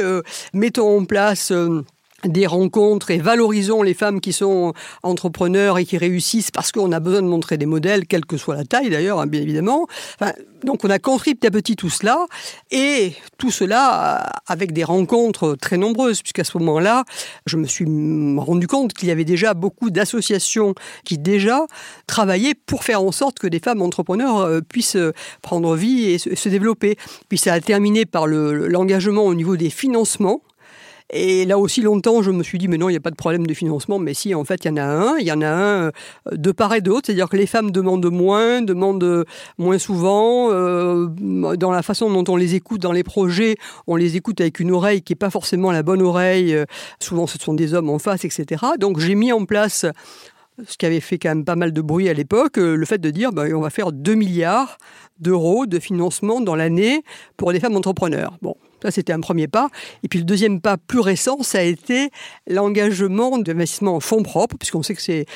[0.52, 1.52] Mettons en place...
[2.24, 7.00] des rencontres et valorisons les femmes qui sont entrepreneurs et qui réussissent parce qu'on a
[7.00, 9.87] besoin de montrer des modèles, quelle que soit la taille d'ailleurs, hein, bien évidemment.
[10.20, 10.33] Enfin,
[10.64, 12.26] donc on a construit petit à petit tout cela
[12.70, 17.04] et tout cela euh, avec des rencontres très nombreuses puisqu'à ce moment-là,
[17.46, 17.87] je me suis
[18.38, 21.66] rendu compte qu'il y avait déjà beaucoup d'associations qui déjà
[22.06, 26.18] travaillaient pour faire en sorte que des femmes entrepreneurs euh, puissent euh, prendre vie et
[26.18, 26.96] se, développer.
[27.28, 30.42] Puis ça a terminé par le- l'engagement au niveau des financements.
[31.12, 33.16] Et là aussi, longtemps, je me suis dit, mais non, il n'y a pas de
[33.16, 33.98] problème de financement.
[33.98, 35.18] Mais si, en fait, il y en a un.
[35.18, 35.90] Il y en a un euh,
[36.32, 37.06] de part et d'autre.
[37.06, 39.24] C'est-à-dire que les femmes demandent moins, demandent
[39.58, 40.50] moins souvent.
[40.52, 41.06] Euh,
[41.56, 43.56] dans la façon dont on les écoute dans les projets,
[43.88, 46.54] on les écoute avec une oreille qui n'est pas forcément la bonne oreille.
[46.54, 46.64] Euh,
[47.00, 48.64] souvent, ce sont des hommes en face, etc.
[48.78, 49.86] Donc, j'ai mis en place
[50.66, 53.10] ce qui avait fait quand même pas mal de bruit à l'époque, le fait de
[53.10, 54.76] dire ben, on va faire 2 milliards
[55.18, 57.02] d'euros de financement dans l'année
[57.38, 58.36] pour les femmes entrepreneurs.
[58.42, 59.68] Bon, ça, c'était un premier pas.
[60.02, 62.10] Et puis le deuxième pas plus récent, ça a été
[62.46, 65.26] l'engagement d'investissement en fonds propres, puisqu'on sait que c'est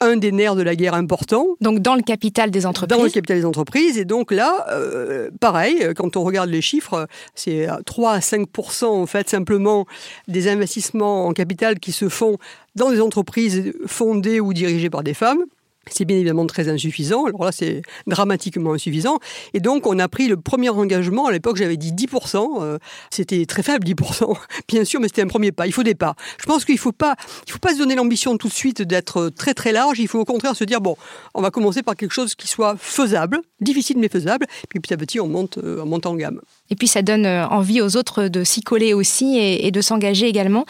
[0.00, 1.46] un des nerfs de la guerre important.
[1.60, 2.96] Donc dans le capital des entreprises.
[2.96, 3.98] Dans le capital des entreprises.
[3.98, 9.06] Et donc là, euh, pareil, quand on regarde les chiffres, c'est 3 à 5% en
[9.06, 9.86] fait simplement
[10.26, 12.38] des investissements en capital qui se font
[12.76, 15.44] dans des entreprises fondées ou dirigées par des femmes.
[15.88, 17.24] C'est bien évidemment très insuffisant.
[17.24, 19.18] Alors là, c'est dramatiquement insuffisant.
[19.54, 21.26] Et donc, on a pris le premier engagement.
[21.26, 22.62] À l'époque, j'avais dit 10%.
[22.62, 22.78] Euh,
[23.10, 24.36] c'était très faible, 10%.
[24.68, 25.66] Bien sûr, mais c'était un premier pas.
[25.66, 26.14] Il faut des pas.
[26.38, 27.16] Je pense qu'il ne faut pas,
[27.48, 29.98] faut pas se donner l'ambition tout de suite d'être très très large.
[29.98, 30.96] Il faut au contraire se dire, bon,
[31.34, 34.46] on va commencer par quelque chose qui soit faisable, difficile mais faisable.
[34.68, 36.42] Puis petit à petit, on monte, euh, on monte en gamme.
[36.68, 40.28] Et puis, ça donne euh, envie aux autres de s'y coller aussi et de s'engager
[40.28, 40.66] également.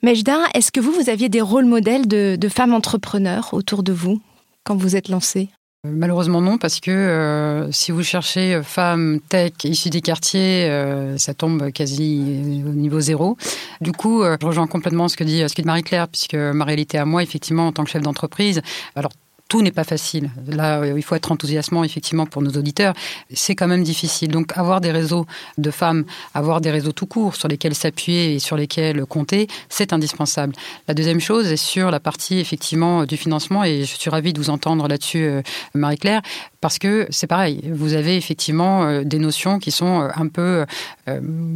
[0.00, 4.20] Mejda, est-ce que vous, vous aviez des rôles modèles de, femmes entrepreneurs autour de vous
[4.62, 5.48] quand vous êtes lancée?
[5.84, 11.16] Malheureusement non, parce que euh, si vous cherchez euh, femmes tech issues des quartiers, euh,
[11.18, 13.36] ça tombe quasi au niveau zéro.
[13.80, 16.98] Du coup, je rejoins complètement ce que dit, ce que dit Marie-Claire, puisque ma réalité
[16.98, 18.60] à moi, effectivement, en tant que chef d'entreprise,
[18.94, 19.12] alors
[19.48, 20.30] tout n'est pas facile.
[20.46, 22.94] Là, il faut être enthousiasmant, effectivement, pour nos auditeurs.
[23.32, 24.30] C'est quand même difficile.
[24.30, 28.38] Donc, avoir des réseaux de femmes, avoir des réseaux tout court sur lesquels s'appuyer et
[28.38, 30.54] sur lesquels compter, c'est indispensable.
[30.86, 34.38] La deuxième chose est sur la partie, effectivement, du financement, et je suis ravie de
[34.38, 35.42] vous entendre là-dessus, euh,
[35.74, 36.22] Marie-Claire,
[36.60, 37.62] parce que c'est pareil.
[37.72, 40.64] Vous avez effectivement euh, des notions qui sont euh, un peu,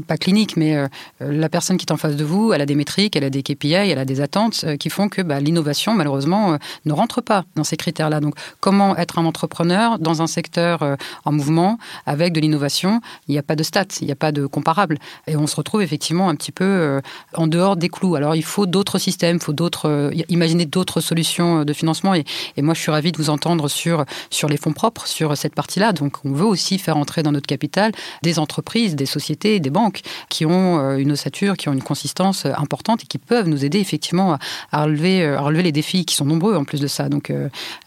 [0.07, 0.89] pas cliniques, mais
[1.21, 3.43] la personne qui est en face de vous, elle a des métriques, elle a des
[3.43, 7.65] KPI, elle a des attentes qui font que bah, l'innovation, malheureusement, ne rentre pas dans
[7.65, 8.21] ces critères-là.
[8.21, 13.01] Donc, comment être un entrepreneur dans un secteur euh, en mouvement avec de l'innovation?
[13.29, 14.99] Il n'y a pas de stats, il n'y a pas de comparable.
[15.27, 17.01] Et on se retrouve effectivement un petit peu euh,
[17.35, 18.15] en dehors des clous.
[18.15, 22.15] Alors, il faut d'autres systèmes, il faut euh, imaginer d'autres solutions de financement.
[22.15, 22.25] Et,
[22.59, 25.93] moi, je suis ravie de vous entendre sur, sur les fonds propres, sur cette partie-là.
[25.93, 30.01] Donc, on veut aussi faire entrer dans notre capital des entreprises, des sociétés, des banques
[30.29, 34.39] qui ont une ossature, qui ont une consistance importante et qui peuvent nous aider effectivement
[34.71, 37.09] à, relever, à relever les défis qui sont nombreux en plus de ça.
[37.09, 37.33] Donc,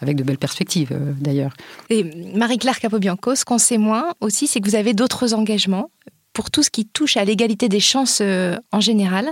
[0.00, 1.52] avec de belles perspectives euh, d'ailleurs.
[1.90, 5.90] Et Marie-Claire Capobianco, ce qu'on sait moins aussi, c'est que vous avez d'autres engagements
[6.36, 9.30] pour tout ce qui touche à l'égalité des chances euh, en général.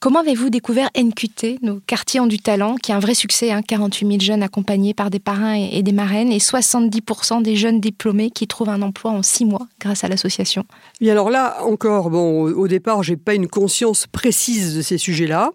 [0.00, 4.06] Comment avez-vous découvert NQT, nos quartiers ont du talent, qui est un vrai succès, 48
[4.06, 8.30] hein, 000 jeunes accompagnés par des parrains et, des marraines, et 70% des jeunes diplômés
[8.30, 10.64] qui trouvent un emploi en six mois grâce à l'association?
[11.02, 15.50] Et alors là, encore, bon, au départ, j'ai pas une conscience précise de ces sujets-là.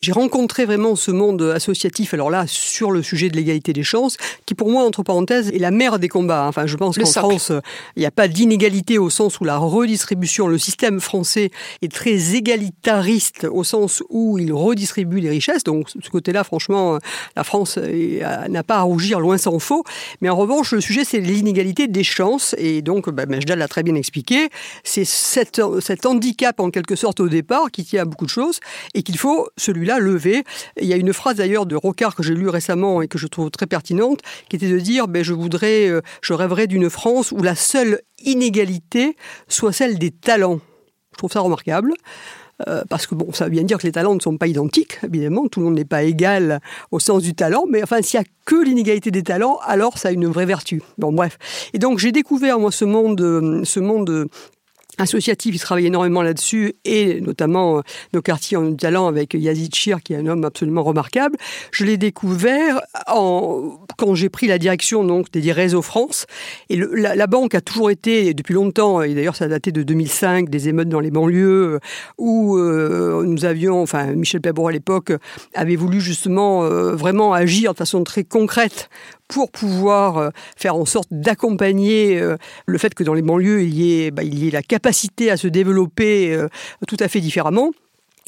[0.00, 4.16] J'ai rencontré vraiment ce monde associatif, alors là, sur le sujet de l'égalité des chances,
[4.46, 6.46] qui pour moi, entre parenthèses, est la mère des combats.
[6.46, 7.50] Enfin, je pense qu'en France,
[7.96, 11.50] il n'y a pas d'inégalité au sens où la redistribution, le système français
[11.82, 15.64] est très égalitariste au sens où il redistribue les richesses.
[15.64, 16.98] Donc, ce côté-là, franchement,
[17.34, 19.82] la France n'a pas à rougir, loin s'en faut.
[20.20, 22.54] Mais en revanche, le sujet, c'est l'inégalité des chances.
[22.58, 24.48] Et donc, bah, Majda l'a très bien expliqué.
[24.84, 28.60] C'est cet, cet handicap, en quelque sorte, au départ, qui tient à beaucoup de choses
[28.94, 29.48] et qu'il faut,
[29.96, 30.44] levé.
[30.80, 33.26] Il y a une phrase d'ailleurs de Rocard que j'ai lue récemment et que je
[33.26, 34.20] trouve très pertinente,
[34.50, 38.00] qui était de dire ben, je voudrais, euh, je rêverais d'une France où la seule
[38.24, 39.16] inégalité
[39.48, 40.60] soit celle des talents.
[41.12, 41.94] Je trouve ça remarquable.
[42.66, 44.98] Euh, parce que bon, ça veut bien dire que les talents ne sont pas identiques,
[45.04, 48.26] évidemment, tout le monde n'est pas égal au sens du talent, mais enfin, s'il n'y
[48.26, 50.82] a que l'inégalité des talents, alors ça a une vraie vertu.
[50.96, 51.38] Bon, bref.
[51.72, 54.28] Et donc, j'ai découvert, moi, ce monde, euh, ce monde
[54.98, 57.80] associatif, il travaille énormément là-dessus, et notamment euh,
[58.12, 61.36] nos quartiers en talent avec Yazid Shir, qui est un homme absolument remarquable.
[61.72, 66.26] Je l'ai découvert en, quand j'ai pris la direction donc des réseaux France.
[66.68, 70.48] Et la, banque a toujours été, depuis longtemps, et d'ailleurs ça a daté de 2005,
[70.48, 71.78] des émeutes dans les banlieues, euh,
[72.18, 75.12] où euh, nous avions, enfin Michel Pabot à l'époque
[75.54, 78.88] avait voulu justement vraiment agir de façon très concrète
[79.28, 82.36] pour pouvoir euh, faire en sorte d'accompagner euh,
[82.66, 86.34] le fait que dans les banlieues, il y ait, bah, la capacité à se développer
[86.34, 86.48] euh,
[86.86, 87.70] tout à fait différemment.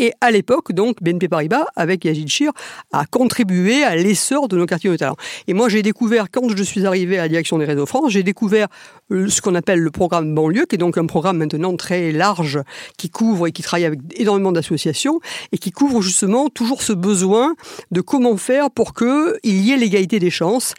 [0.01, 2.53] Et à l'époque, donc, BNP Paribas, avec Yazid Shir,
[2.91, 5.17] a contribué à l'essor de nos quartiers de talent.
[5.47, 8.23] Et moi, j'ai découvert, quand je suis arrivé à la direction des réseaux France, j'ai
[8.23, 8.69] découvert
[9.13, 12.61] euh, ce qu'on appelle le programme banlieue, qui est donc un programme maintenant très large,
[12.97, 15.21] qui couvre et qui travaille avec énormément d'associations,
[15.53, 17.55] et qui couvre justement toujours ce besoin
[17.91, 20.73] de comment faire pour qu'il y ait l'égalité des chances.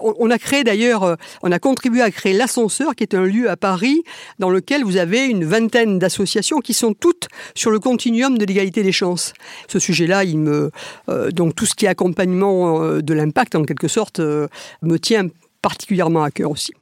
[0.00, 3.50] On a créé d'ailleurs, euh, on a contribué à créer l'ascenseur, qui est un lieu
[3.50, 4.02] à Paris
[4.38, 8.82] dans lequel vous avez une vingtaine d'associations qui sont toutes sur le continuum de l'égalité
[8.82, 9.32] des chances.
[9.68, 10.70] Ce sujet-là, il me
[11.08, 15.28] euh, donc tout ce qui est accompagnement euh, de l'impact en quelque sorte me tient
[15.62, 16.72] particulièrement à cœur aussi.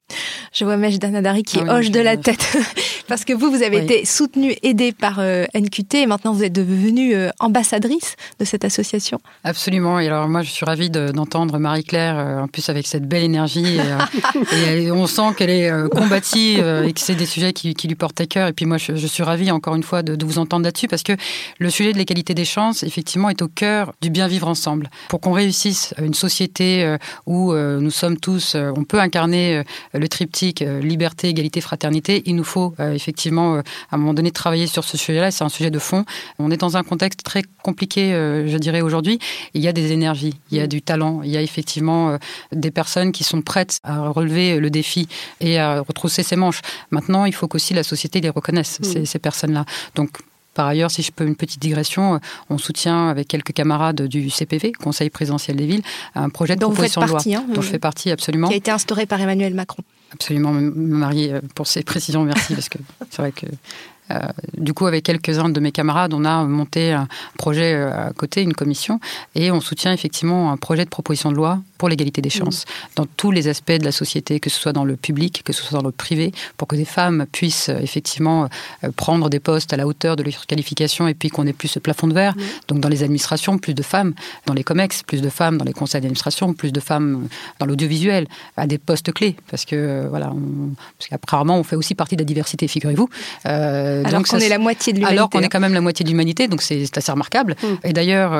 [0.52, 2.56] Je vois Mèche Danadari qui ah hoche de la tête
[3.08, 6.52] parce que vous, vous avez été soutenue, aidée par euh, NQT et maintenant vous êtes
[6.52, 9.18] devenue euh, ambassadrice de cette association.
[9.44, 10.00] Absolument.
[10.00, 13.78] Et alors moi, je suis ravie d'entendre Marie-Claire, euh, en plus avec cette belle énergie.
[14.66, 18.26] Et, on sent qu'elle est combative et que c'est des sujets qui, lui portent à
[18.26, 18.48] cœur.
[18.48, 21.02] Et puis moi, je, suis ravie encore une fois de, de vous entendre là-dessus parce
[21.02, 21.12] que
[21.58, 24.88] le sujet de l'égalité des chances, effectivement, est au cœur du bien vivre ensemble.
[25.08, 29.62] Pour qu'on réussisse une société où nous sommes tous, on peut incarner
[29.98, 34.14] le triptyque euh, liberté, égalité, fraternité, il nous faut euh, effectivement euh, à un moment
[34.14, 35.30] donné travailler sur ce sujet-là.
[35.30, 36.04] C'est un sujet de fond.
[36.38, 38.12] On est dans un contexte très compliqué,
[38.46, 39.18] je dirais aujourd'hui.
[39.54, 42.16] Il y a des énergies, il y a du talent, il y a effectivement
[42.52, 45.08] des personnes qui sont prêtes à relever le défi
[45.40, 46.60] et à retrousser ses manches.
[46.90, 49.64] Maintenant, il faut qu'aussi la société les reconnaisse, ces, ces personnes-là.
[49.96, 50.10] Donc
[50.56, 54.30] par ailleurs, si je peux une petite digression, euh, on soutient avec quelques camarades du
[54.30, 55.82] CPV, Conseil présidentiel des villes,
[56.14, 58.48] un projet de proposition de loi hein, dont je fais partie absolument.
[58.48, 59.82] Qui a été instauré par Emmanuel Macron.
[60.14, 62.78] Absolument, me marier euh, pour ces précisions, merci, parce que
[63.10, 63.46] c'est vrai que
[64.12, 64.18] euh,
[64.56, 68.54] du coup, avec quelques-uns de mes camarades, on a monté un projet à côté, une
[68.54, 68.98] commission,
[69.34, 72.88] et on soutient effectivement un projet de proposition de loi pour l'égalité des chances mmh.
[72.96, 75.62] dans tous les aspects de la société, que ce soit dans le public, que ce
[75.62, 78.48] soit dans le privé, pour que des femmes puissent euh, effectivement
[78.84, 81.68] euh, prendre des postes à la hauteur de leur qualification et puis qu'on ait plus
[81.68, 82.36] ce plafond de verre.
[82.36, 82.42] Mmh.
[82.68, 84.14] Donc dans les administrations, plus de femmes,
[84.46, 87.28] dans les COMEX, plus de femmes dans les conseils d'administration, plus de femmes euh,
[87.60, 89.36] dans l'audiovisuel, à des postes clés.
[89.50, 93.08] Parce que voilà, on, parce qu'apparemment on fait aussi partie de la diversité, figurez-vous.
[93.44, 95.18] alors donc qu'on est la moitié de l'humanité.
[95.18, 97.56] Alors qu'on est quand même la moitié de l'humanité, donc c'est assez remarquable.
[97.62, 97.66] Mmh.
[97.84, 98.32] Et d'ailleurs,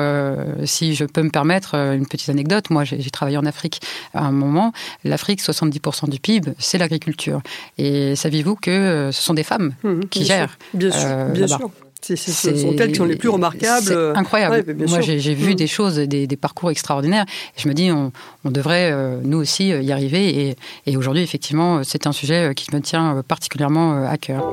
[0.65, 3.81] si je peux me permettre une petite anecdote, moi j'ai travaillé en Afrique
[4.13, 4.71] à un moment.
[5.03, 7.41] L'Afrique, 70% du PIB, c'est l'agriculture.
[7.77, 11.47] Et savez-vous que euh, ce sont des femmes mmh, qui gèrent Bien sûr, euh, bien
[11.47, 11.69] sûr.
[11.99, 13.87] Ce sont elles qui sont les plus remarquables.
[13.87, 14.75] C'est incroyable.
[14.87, 15.55] Moi, j'ai vu mmh.
[15.55, 17.25] des choses, des, parcours extraordinaires.
[17.57, 18.11] Et je me dis, on,
[18.45, 20.47] devrait, euh, nous aussi, y arriver.
[20.47, 24.43] Et, et aujourd'hui, effectivement, c'est un sujet qui me tient particulièrement à cœur.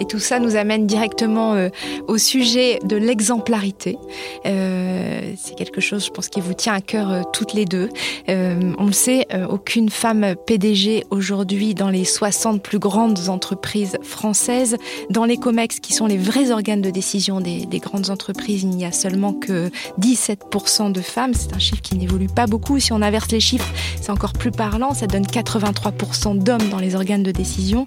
[0.00, 1.68] Et tout ça nous amène directement euh,
[2.06, 3.98] au sujet de l'exemplarité.
[4.44, 7.88] Euh, c'est quelque chose, je pense, qui vous tient à cœur euh, toutes les deux.
[8.28, 14.76] on le sait, aucune femme PDG aujourd'hui dans les 60 plus grandes entreprises françaises.
[15.10, 18.70] Dans les COMEX, qui sont les vrais organes de décision des, des grandes entreprises, il
[18.70, 21.34] n'y a seulement que 17% de femmes.
[21.34, 22.78] C'est un chiffre qui n'évolue pas beaucoup.
[22.80, 24.94] Si on inverse les chiffres, c'est encore plus parlant.
[24.94, 27.86] Ça donne 83% d'hommes dans les organes de décision.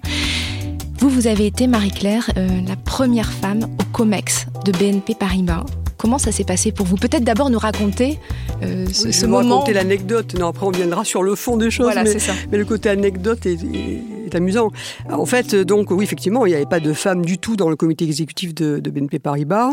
[1.00, 5.64] Vous, vous avez été, Marie-Claire, euh, la première femme au COMEX de BNP Paribas.
[5.96, 6.96] Comment ça s'est passé pour vous?
[6.96, 8.18] Peut-être d'abord nous raconter
[8.62, 9.60] euh, ce, je moment.
[9.60, 10.34] raconter l'anecdote.
[10.38, 11.86] Non, après on viendra sur le fond des choses.
[11.86, 12.34] Voilà, mais, ça.
[12.52, 14.72] mais, le côté anecdote est, amusant.
[15.10, 17.76] En fait, donc oui, effectivement, il n'y avait pas de femme du tout dans le
[17.76, 19.70] comité exécutif de, BNP Paribas.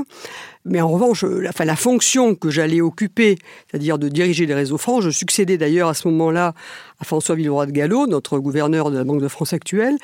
[0.64, 3.38] Mais en revanche, la, enfin, la fonction que j'allais occuper,
[3.70, 6.54] c'est-à-dire de diriger les réseaux francs, je succédais d'ailleurs à ce moment-là
[7.00, 9.98] à François Villeroy de Gallo, notre gouverneur de la Banque de France actuelle.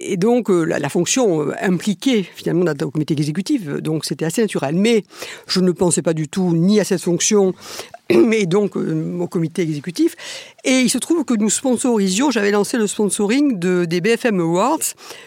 [0.00, 4.42] Et donc, euh, la, fonction euh, impliquait finalement dans le comité exécutif, donc c'était assez
[4.42, 4.74] naturel.
[4.74, 5.04] Mais
[5.46, 7.54] je ne pensais pas du tout ni à cette fonction,
[8.10, 10.16] mais donc euh, au comité exécutif.
[10.64, 14.80] Et il se trouve que nous sponsorisions, j'avais lancé le sponsoring de, des BFM Awards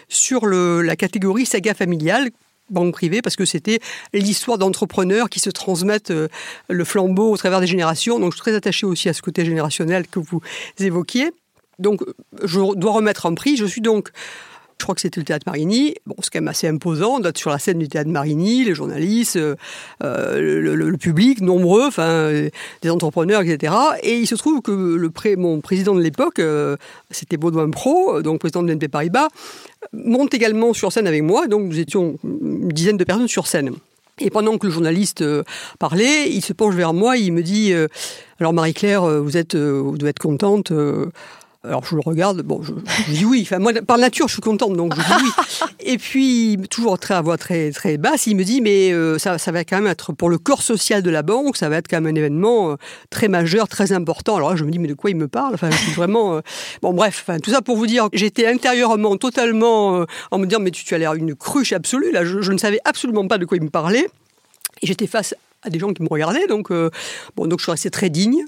[0.08, 2.30] sur la catégorie saga familiale,
[2.68, 3.78] banque privée parce que c'était
[4.12, 6.12] l'histoire d'entrepreneurs qui se transmettent
[6.68, 8.18] le flambeau au travers des générations.
[8.18, 10.40] Donc je suis très attaché aussi à ce côté générationnel que vous
[10.80, 11.30] évoquiez.
[11.78, 12.00] Donc
[12.42, 13.56] je dois remettre en prix.
[13.56, 14.10] Je suis donc
[14.78, 15.94] je crois que c'était le théâtre Marigny.
[16.06, 19.36] Bon, c'est quand même assez imposant d'être sur la scène du théâtre Marigny, les journalistes,
[19.36, 19.56] euh,
[20.04, 22.50] euh, le, public, nombreux, enfin, euh,
[22.82, 23.72] des entrepreneurs, etc.
[24.02, 26.40] Et il se trouve que le mon président de l'époque,
[27.10, 29.28] c'était Baudouin Pro, donc président de l'NP Paribas,
[29.92, 31.48] monte également sur scène avec moi.
[31.48, 33.72] Donc nous étions une dizaine de personnes sur scène.
[34.18, 35.24] Et pendant que le journaliste
[35.78, 37.72] parlait, il se penche vers moi, il me dit
[38.38, 40.72] Alors Marie-Claire, vous êtes, vous devez être contente.
[41.66, 42.72] Alors je le regarde, bon, je,
[43.10, 43.42] dis oui.
[43.42, 45.66] Enfin, moi, par nature, je suis contente, donc je dis oui.
[45.80, 49.38] Et puis, toujours très à voix très très basse, il me dit, mais euh, ça,
[49.38, 51.88] ça va quand même être pour le corps social de la banque, ça va être
[51.88, 52.76] quand même un événement euh,
[53.10, 54.36] très majeur, très important.
[54.36, 55.54] Alors là, je me dis, mais de quoi il me parle?
[55.54, 56.36] Enfin, je suis vraiment.
[56.36, 56.40] Euh,
[56.82, 60.70] bon, bref, enfin, tout ça pour vous dire, j'étais intérieurement totalement en me disant, mais
[60.70, 62.12] tu, tu as l'air une cruche absolue.
[62.12, 64.06] Là, je, je ne savais absolument pas de quoi il me parlait.
[64.82, 66.46] Et j'étais face à des gens qui me regardaient.
[66.46, 66.90] Donc, euh,
[67.36, 68.44] bon, donc je suis restée très digne.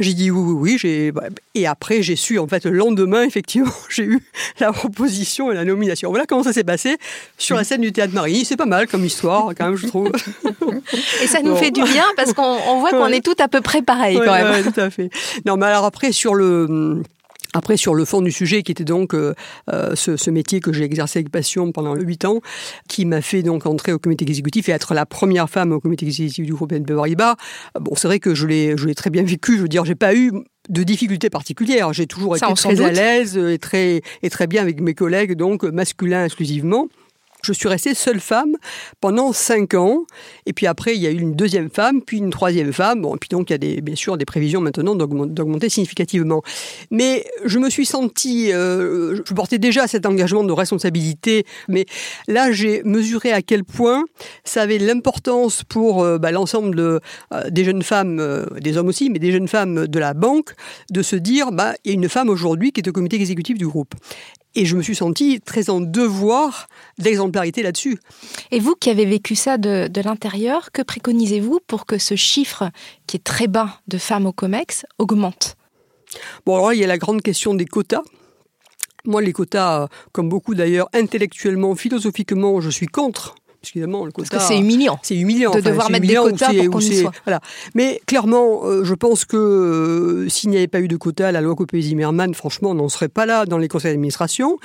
[0.00, 0.78] J'ai dit oui, oui, oui.
[0.78, 1.12] J'ai,
[1.54, 4.20] et après, j'ai su, en fait, le lendemain, effectivement, j'ai eu
[4.60, 6.10] la proposition et la nomination.
[6.10, 6.96] Voilà comment ça s'est passé
[7.36, 8.44] sur la scène du Théâtre Marie.
[8.44, 10.10] C'est pas mal comme histoire, quand même, je trouve.
[11.22, 13.82] Et ça nous fait du bien parce qu'on voit qu'on est tout à peu près
[13.82, 14.50] pareil, quand même.
[14.50, 15.10] Ouais, tout à fait.
[15.44, 17.02] Non, mais alors après, sur le
[17.54, 19.34] après, sur le fond du sujet, qui était donc euh,
[19.72, 22.40] euh, ce, ce, métier que j'ai exercé avec passion pendant huit ans,
[22.88, 26.06] qui m'a fait donc entrer au comité exécutif et être la première femme au comité
[26.06, 27.36] exécutif du groupe NP Paribas.
[27.80, 29.56] Bon, c'est vrai que je l'ai, je l'ai très bien vécu.
[29.56, 30.32] Je veux dire, j'ai pas eu
[30.68, 31.92] de difficultés particulières.
[31.92, 35.64] J'ai toujours été très à l'aise et très, et très bien avec mes collègues, donc
[35.64, 36.88] masculins exclusivement.
[37.42, 38.56] Je suis restée seule femme
[39.00, 40.04] pendant cinq ans.
[40.46, 43.02] Et puis après, il y a eu une deuxième femme, puis une troisième femme.
[43.02, 46.42] Bon, et puis donc, il y a bien sûr des prévisions maintenant d'augmenter significativement.
[46.90, 51.86] Mais je me suis sentie, euh, je portais déjà cet engagement de responsabilité, mais
[52.26, 54.04] là, j'ai mesuré à quel point
[54.44, 56.98] ça avait l'importance pour euh, bah, l'ensemble euh,
[57.50, 60.54] des jeunes femmes, des hommes aussi, mais des jeunes femmes de la banque,
[60.90, 63.58] de se dire, bah, il y a une femme aujourd'hui qui est au comité exécutif
[63.58, 63.94] du groupe.
[64.54, 67.98] Et je me suis sentie très en devoir d'exemplarité là-dessus.
[68.50, 72.70] Et vous qui avez vécu ça de, de l'intérieur, que préconisez-vous pour que ce chiffre,
[73.06, 75.56] qui est très bas de femmes au COMEX, augmente?
[76.46, 78.02] Bon, alors il y a la grande question des quotas.
[79.04, 84.28] Moi, les quotas, comme beaucoup d'ailleurs, intellectuellement, philosophiquement, je suis contre évidemment, le quota.
[84.30, 84.98] Parce que c'est humiliant.
[85.02, 85.50] C'est humiliant.
[85.50, 87.12] De devoir mettre des quotas pour qu'on y soit.
[87.24, 87.40] Voilà.
[87.74, 91.40] Mais clairement, euh, je pense que euh, s'il n'y avait pas eu de quotas, la
[91.40, 94.58] loi Copé-Zimmermann, franchement, on n'en serait pas là dans les conseils d'administration.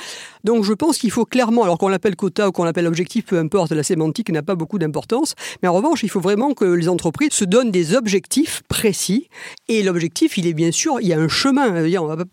[0.44, 3.38] Donc je pense qu'il faut clairement, alors qu'on l'appelle quota ou qu'on l'appelle objectif, peu
[3.38, 5.36] importe, la sémantique n'a pas beaucoup d'importance.
[5.62, 9.30] Mais en revanche, il faut vraiment que les entreprises se donnent des objectifs précis.
[9.68, 11.84] Et l'objectif, il est bien sûr, il y a un chemin.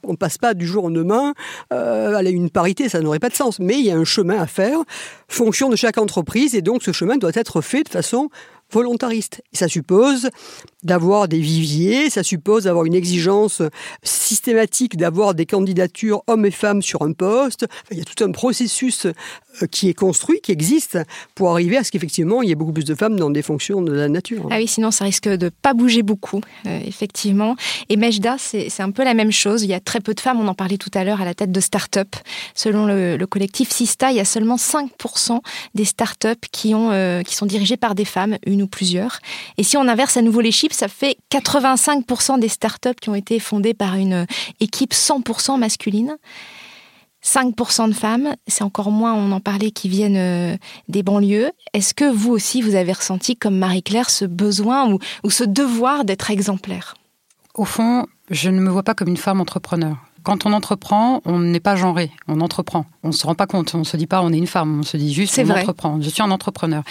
[0.05, 1.35] On ne passe pas du jour au lendemain
[1.73, 3.59] euh, à une parité, ça n'aurait pas de sens.
[3.59, 4.79] Mais il y a un chemin à faire,
[5.31, 8.29] fonction de chaque entreprise et donc ce chemin doit être fait de façon
[8.71, 9.43] volontariste.
[9.53, 10.31] Et ça suppose
[10.83, 13.63] d'avoir des viviers, ça suppose d'avoir une exigence
[14.03, 17.67] systématique d'avoir des candidatures hommes et femmes sur un poste.
[17.91, 20.99] il y a tout un processus euh, qui est construit, qui existe,
[21.35, 23.83] pour arriver à ce qu'effectivement, il y ait beaucoup plus de femmes dans des fonctions
[23.83, 24.47] de la nature.
[24.51, 27.57] Ah oui, sinon ça risque de pas bouger beaucoup, euh, effectivement.
[27.89, 29.65] Et Mejda, c'est un peu la même chose.
[29.65, 31.35] Il y a très peu de femmes, on en parlait tout à l'heure, à la
[31.35, 32.15] tête de start-up.
[32.55, 35.41] Selon le, le, collectif Sista, il y a seulement 5%
[35.75, 39.19] des start-up qui, euh, qui sont dirigées par des femmes, une ou plusieurs.
[39.59, 43.15] Et si on inverse à nouveau les chiffres, ça fait 85% des start-up qui ont
[43.15, 44.27] été fondées par une
[44.61, 46.17] équipe 100% masculine.
[47.25, 50.57] 5% de femmes, c'est encore moins, on en parlait, qui viennent euh,
[50.89, 51.51] des banlieues.
[51.75, 56.07] Est-ce que vous aussi, vous avez ressenti, comme Marie-Claire, ce besoin ou, ou ce devoir
[56.07, 56.95] d'être exemplaire?
[57.55, 59.97] Au fond, je ne me vois pas comme une femme entrepreneur.
[60.23, 62.85] Quand on entreprend, on n'est pas genré, on entreprend.
[63.03, 64.81] On ne se rend pas compte, on ne se dit pas on est une femme,
[64.81, 65.61] on se dit juste on vrai.
[65.61, 66.01] entreprend.
[66.01, 66.83] Je suis un entrepreneur.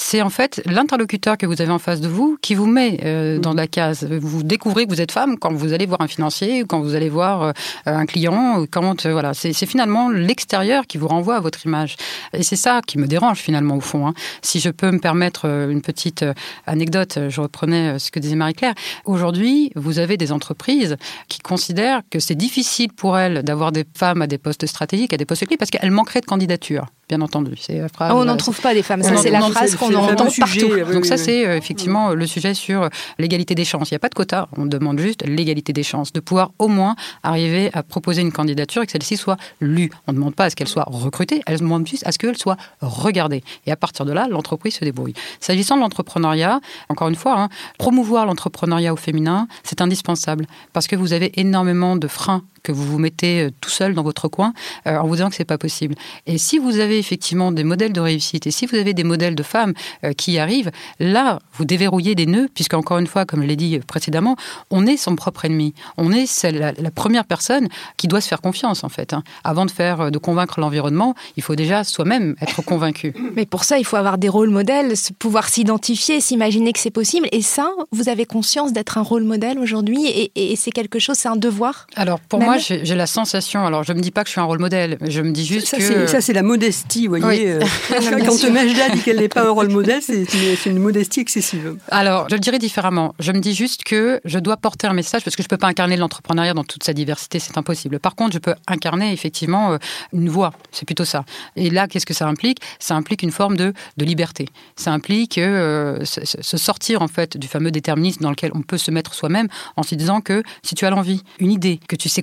[0.00, 3.40] C'est en fait l'interlocuteur que vous avez en face de vous qui vous met euh,
[3.40, 4.04] dans la case.
[4.04, 7.08] Vous découvrez que vous êtes femme quand vous allez voir un financier, quand vous allez
[7.08, 7.52] voir euh,
[7.84, 8.64] un client.
[8.70, 11.96] Quand euh, voilà, c'est finalement l'extérieur qui vous renvoie à votre image.
[12.32, 14.06] Et c'est ça qui me dérange finalement au fond.
[14.06, 14.14] Hein.
[14.40, 16.24] Si je peux me permettre une petite
[16.66, 18.74] anecdote, je reprenais ce que disait Marie-Claire.
[19.04, 24.22] Aujourd'hui, vous avez des entreprises qui considèrent que c'est difficile pour elles d'avoir des femmes
[24.22, 27.52] à des postes stratégiques, à des postes clés, parce qu'elles manqueraient de candidature bien entendu.
[27.58, 29.02] C'est la phrase, oh, on n'en trouve pas des femmes.
[29.02, 30.74] Ça, c'est la phrase qu'on entend sujet, partout.
[30.86, 33.90] Oui, Donc ça, c'est euh, effectivement le sujet sur l'égalité des chances.
[33.90, 34.48] Il n'y a pas de quota.
[34.56, 38.82] On demande juste l'égalité des chances, de pouvoir au moins arriver à proposer une candidature
[38.82, 39.90] et que celle-ci soit lue.
[40.06, 41.42] On ne demande pas à ce qu'elle soit recrutée.
[41.46, 43.42] Elle demande juste à ce qu'elle soit regardée.
[43.66, 45.14] Et à partir de là, l'entreprise se débrouille.
[45.40, 50.96] S'agissant de l'entrepreneuriat, encore une fois, hein, promouvoir l'entrepreneuriat au féminin, c'est indispensable parce que
[50.96, 54.52] vous avez énormément de freins que vous vous mettez euh, tout seul dans votre coin
[54.86, 55.94] euh, en vous disant que c'est pas possible.
[56.26, 59.34] Et si vous avez effectivement des modèles de réussite et si vous avez des modèles
[59.34, 63.24] de femmes euh, qui y arrivent, là, vous déverrouillez des nœuds, puisque encore une fois,
[63.24, 64.36] comme je l'ai dit précédemment,
[64.70, 65.74] on est son propre ennemi.
[65.96, 69.12] On est celle, la, la, première personne qui doit se faire confiance, en fait.
[69.12, 69.22] Hein.
[69.44, 73.14] Avant de faire, de convaincre l'environnement, il faut déjà soi-même être convaincu.
[73.34, 77.28] Mais pour ça, il faut avoir des rôles modèles, pouvoir s'identifier, s'imaginer que c'est possible.
[77.32, 81.16] Et ça, vous avez conscience d'être un rôle modèle aujourd'hui et, et c'est quelque chose,
[81.16, 81.86] c'est un devoir?
[81.96, 84.40] Alors, pour moi, j'ai la sensation, alors je ne me dis pas que je suis
[84.40, 86.06] un rôle modèle, je me dis juste ça, que...
[86.06, 87.54] Ça, c'est la modestie, vous voyez.
[87.56, 87.62] Oui.
[87.62, 90.24] Euh, quand Majda dit qu'elle n'est pas un rôle modèle, c'est
[90.66, 91.76] une, une, modestie excessive.
[91.90, 93.14] Alors, je le dirais différemment.
[93.18, 95.56] Je me dis juste que je dois porter un message, parce que je ne peux
[95.56, 97.98] pas incarner l'entrepreneuriat dans toute sa diversité, c'est impossible.
[97.98, 99.78] Par contre, je peux incarner effectivement euh,
[100.12, 101.24] une voix, c'est plutôt ça.
[101.56, 102.60] Et là, qu'est-ce que ça implique?
[102.78, 104.48] Ça implique une forme de, de liberté.
[104.76, 108.90] Ça implique euh, se sortir en fait du fameux déterminisme dans lequel on peut se
[108.90, 112.22] mettre soi-même en se disant que si tu as l'envie, une idée, que tu sais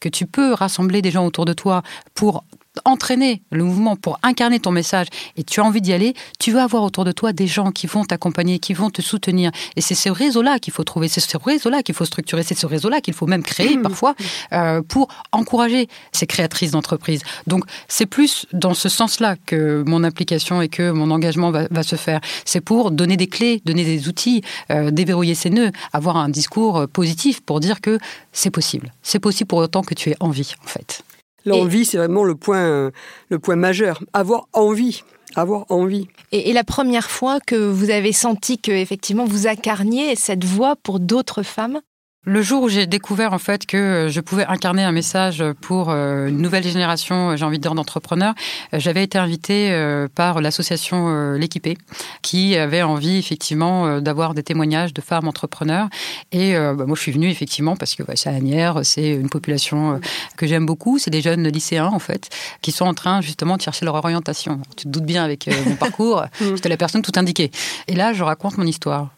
[0.00, 1.82] que tu peux rassembler des gens autour de toi
[2.14, 2.44] pour
[2.84, 6.64] entraîner le mouvement, pour incarner ton message, et tu as envie d'y aller, tu vas
[6.64, 9.50] avoir autour de toi des gens qui vont t'accompagner, qui vont te soutenir.
[9.76, 12.66] Et c'est ce réseau-là qu'il faut trouver, c'est ce réseau-là qu'il faut structurer, c'est ce
[12.66, 14.14] réseau-là qu'il faut même créer parfois
[14.52, 17.22] euh, pour encourager ces créatrices d'entreprises.
[17.46, 21.82] Donc c'est plus dans ce sens-là que mon implication et que mon engagement va, va
[21.82, 22.20] se faire.
[22.44, 26.86] C'est pour donner des clés, donner des outils, euh, déverrouiller ses nœuds, avoir un discours
[26.92, 27.98] positif pour dire que
[28.32, 28.92] c'est possible.
[29.02, 31.02] C'est possible pour autant que tu aies envie, en fait.
[31.46, 32.90] L'envie, c'est vraiment le point,
[33.30, 34.02] le point majeur.
[34.12, 35.02] Avoir envie
[35.38, 36.08] avoir envie.
[36.32, 40.76] Et, et, la première fois que vous avez senti que effectivement vous incarniez cette voix
[40.76, 41.80] pour d'autres femmes
[42.28, 45.90] le jour où j'ai découvert en fait que euh, je pouvais incarner un message pour
[45.90, 48.34] euh, une nouvelle génération, euh, j'ai envie de dire d'entrepreneurs,
[48.72, 49.72] j'avais été invitée
[50.14, 51.78] par l'association L'équipé,
[52.22, 55.88] qui avait envie effectivement d'avoir des témoignages de femmes entrepreneurs.
[56.32, 60.00] Et bah, moi, je suis venue effectivement parce que bah, c'est Agnières, c'est une population
[60.36, 62.28] que j'aime beaucoup, c'est des jeunes lycéens en fait
[62.60, 64.60] qui sont en train justement de chercher leur orientation.
[64.76, 67.50] Tu te doutes bien avec mon parcours, j'étais la personne tout indiquée.
[67.86, 69.10] Et là, je raconte mon histoire.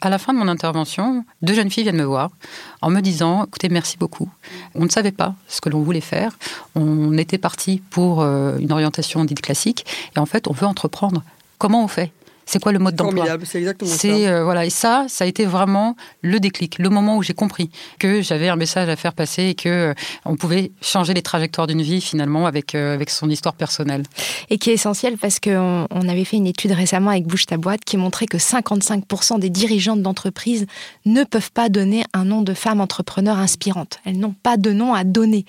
[0.00, 2.30] À la fin de mon intervention, deux jeunes filles viennent me voir
[2.80, 4.28] en me disant écoutez, merci beaucoup.
[4.74, 6.38] On ne savait pas ce que l'on voulait faire.
[6.74, 9.86] On était parti pour euh, une orientation dite classique
[10.16, 11.22] et en fait, on veut entreprendre.
[11.58, 12.12] Comment on fait?
[12.46, 14.08] C'est quoi le mode d'emploi C'est exactement ça.
[14.08, 17.70] Euh, voilà, et ça, ça a été vraiment le déclic, le moment où j'ai compris
[17.98, 21.66] que j'avais un message à faire passer et que euh, on pouvait changer les trajectoires
[21.66, 24.02] d'une vie finalement avec euh, avec son histoire personnelle.
[24.50, 27.56] Et qui est essentiel parce qu'on on avait fait une étude récemment avec Bouche ta
[27.56, 30.66] boîte qui montrait que 55% des dirigeantes d'entreprises
[31.04, 34.00] ne peuvent pas donner un nom de femme entrepreneur inspirante.
[34.04, 35.44] Elles n'ont pas de nom à donner.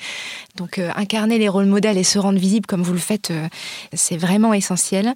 [0.56, 3.34] Donc incarner les rôles modèles et se rendre visible comme vous le faites,
[3.94, 5.14] c'est vraiment essentiel.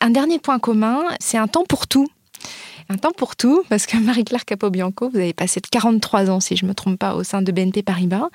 [0.00, 2.08] Un dernier point commun, c'est un temps pour tout.
[2.88, 6.56] Un temps pour tout, parce que Marie-Claire Capobianco, vous avez passé de 43 ans, si
[6.56, 8.28] je ne me trompe pas, au sein de BNP Paribas.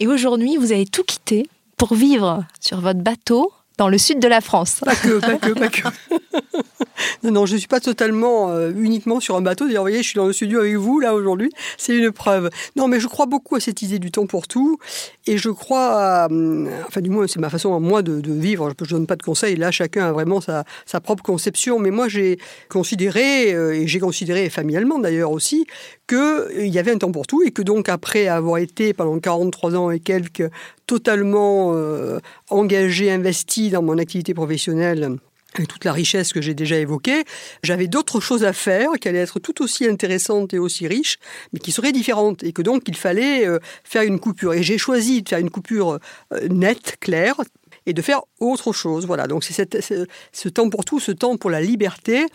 [0.00, 4.28] Et aujourd'hui, vous avez tout quitté pour vivre sur votre bateau dans le sud de
[4.28, 4.80] la France.
[4.84, 5.82] Pas que, pas que, pas que.
[7.22, 9.66] non, non, je ne suis pas totalement euh, uniquement sur un bateau.
[9.66, 11.50] D'ailleurs, vous voyez, je suis dans le studio avec vous, là, aujourd'hui.
[11.76, 12.50] C'est une preuve.
[12.76, 14.78] Non, mais je crois beaucoup à cette idée du temps pour tout.
[15.26, 18.72] Et je crois, euh, enfin, du moins, c'est ma façon, moi, de, vivre.
[18.78, 19.56] Je ne donne pas de conseils.
[19.56, 21.78] Là, chacun a vraiment sa, sa propre conception.
[21.78, 25.66] Mais moi, j'ai considéré, euh, et j'ai considéré familialement d'ailleurs aussi,
[26.06, 29.76] qu'il y avait un temps pour tout et que donc après avoir été pendant 43
[29.76, 30.48] ans et quelques
[30.86, 32.18] totalement euh,
[32.50, 35.18] engagé, investi dans mon activité professionnelle,
[35.54, 37.24] avec toute la richesse que j'ai déjà évoquée,
[37.62, 41.18] j'avais d'autres choses à faire qui allaient être tout aussi intéressantes et aussi riches,
[41.52, 44.54] mais qui seraient différentes, et que donc il fallait euh, faire une coupure.
[44.54, 45.98] Et j'ai choisi de faire une coupure
[46.32, 47.36] euh, nette, claire,
[47.86, 49.06] et de faire autre chose.
[49.06, 49.86] Voilà, donc c'est
[50.32, 52.26] ce temps pour tout, ce temps pour la liberté,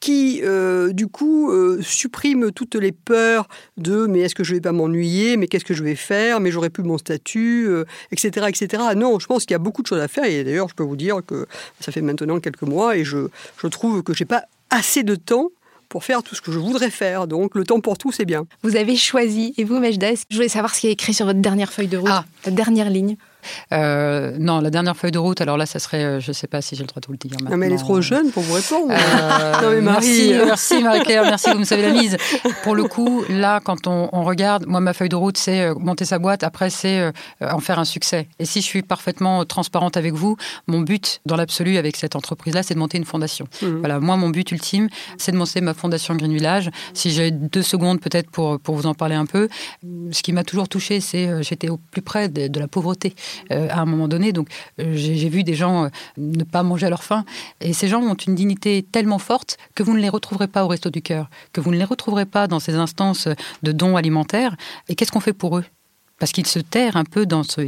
[0.00, 3.46] qui, euh, du coup, euh, supprime toutes les peurs
[3.76, 6.50] de mais est-ce que je vais pas m'ennuyer, mais qu'est-ce que je vais faire, mais
[6.50, 7.68] j'aurais plus mon statut,
[8.10, 8.82] etc., euh, etc.
[8.96, 10.82] Non, je pense qu'il y a beaucoup de choses à faire et d'ailleurs, je peux
[10.82, 11.46] vous dire que
[11.80, 13.28] ça fait maintenant quelques mois et je,
[13.62, 15.50] je trouve que j'ai pas assez de temps
[15.90, 17.26] pour faire tout ce que je voudrais faire.
[17.26, 18.46] Donc le temps pour tout, c'est bien.
[18.62, 21.40] Vous avez choisi, et vous, Majda, je voulais savoir ce qui est écrit sur votre
[21.40, 22.24] dernière feuille de route, ah.
[22.46, 23.16] la dernière ligne.
[23.72, 26.46] Euh, non, la dernière feuille de route, alors là, ça serait, euh, je ne sais
[26.46, 27.50] pas si j'ai le droit de vous le dire maintenant.
[27.50, 28.92] Non, mais elle est trop jeune pour vous répondre.
[28.92, 30.32] Euh, non, mais Marie.
[30.32, 32.16] Merci, Marie-Claire, merci, vous me savez la mise.
[32.62, 36.18] Pour le coup, là, quand on, regarde, moi, ma feuille de route, c'est monter sa
[36.18, 38.28] boîte, après, c'est en faire un succès.
[38.38, 40.36] Et si je suis parfaitement transparente avec vous,
[40.66, 43.46] mon but, dans l'absolu, avec cette entreprise-là, c'est de monter une fondation.
[43.62, 43.66] Mmh.
[43.78, 44.88] Voilà, moi, mon but ultime,
[45.18, 46.70] c'est de monter ma fondation Green Village.
[46.94, 49.48] Si j'ai deux secondes, peut-être, pour, pour vous en parler un peu,
[50.12, 53.14] ce qui m'a toujours touché, c'est j'étais au plus près de la pauvreté.
[53.52, 54.32] Euh, à un moment donné.
[54.32, 54.48] Donc
[54.80, 57.24] euh, j'ai vu des gens euh, ne pas manger à leur faim.
[57.60, 60.68] Et ces gens ont une dignité tellement forte que vous ne les retrouverez pas au
[60.68, 63.28] Resto du Cœur, que vous ne les retrouverez pas dans ces instances
[63.62, 64.56] de dons alimentaires.
[64.88, 65.64] Et qu'est-ce qu'on fait pour eux?
[66.20, 67.62] Parce qu'ils se terrent un peu dans ce,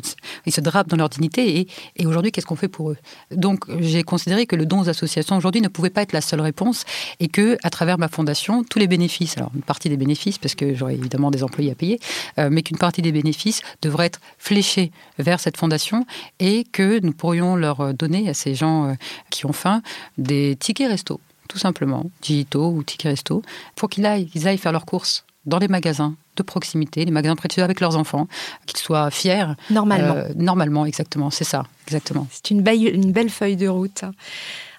[0.46, 1.66] ils se drapent dans leur dignité.
[1.96, 2.96] Et, aujourd'hui, qu'est-ce qu'on fait pour eux?
[3.32, 6.40] Donc, j'ai considéré que le don aux associations aujourd'hui ne pouvait pas être la seule
[6.40, 6.84] réponse,
[7.18, 10.54] et que, à travers ma fondation, tous les bénéfices, alors une partie des bénéfices, parce
[10.54, 11.98] que j'aurais évidemment des employés à payer,
[12.38, 16.06] euh, mais qu'une partie des bénéfices devrait être fléchée vers cette fondation,
[16.38, 18.94] et que nous pourrions leur donner à ces gens euh,
[19.30, 19.82] qui ont faim
[20.18, 23.42] des tickets resto tout simplement, digitaux ou tickets resto,
[23.76, 27.36] pour qu'ils aillent, qu'ils aillent faire leurs courses dans les magasins de proximité, les magasins
[27.36, 28.28] précieux avec leurs enfants,
[28.66, 29.46] qu'ils soient fiers.
[29.70, 30.14] Normalement.
[30.14, 32.26] Euh, normalement, exactement, c'est ça, exactement.
[32.30, 34.04] C'est une une belle feuille de route.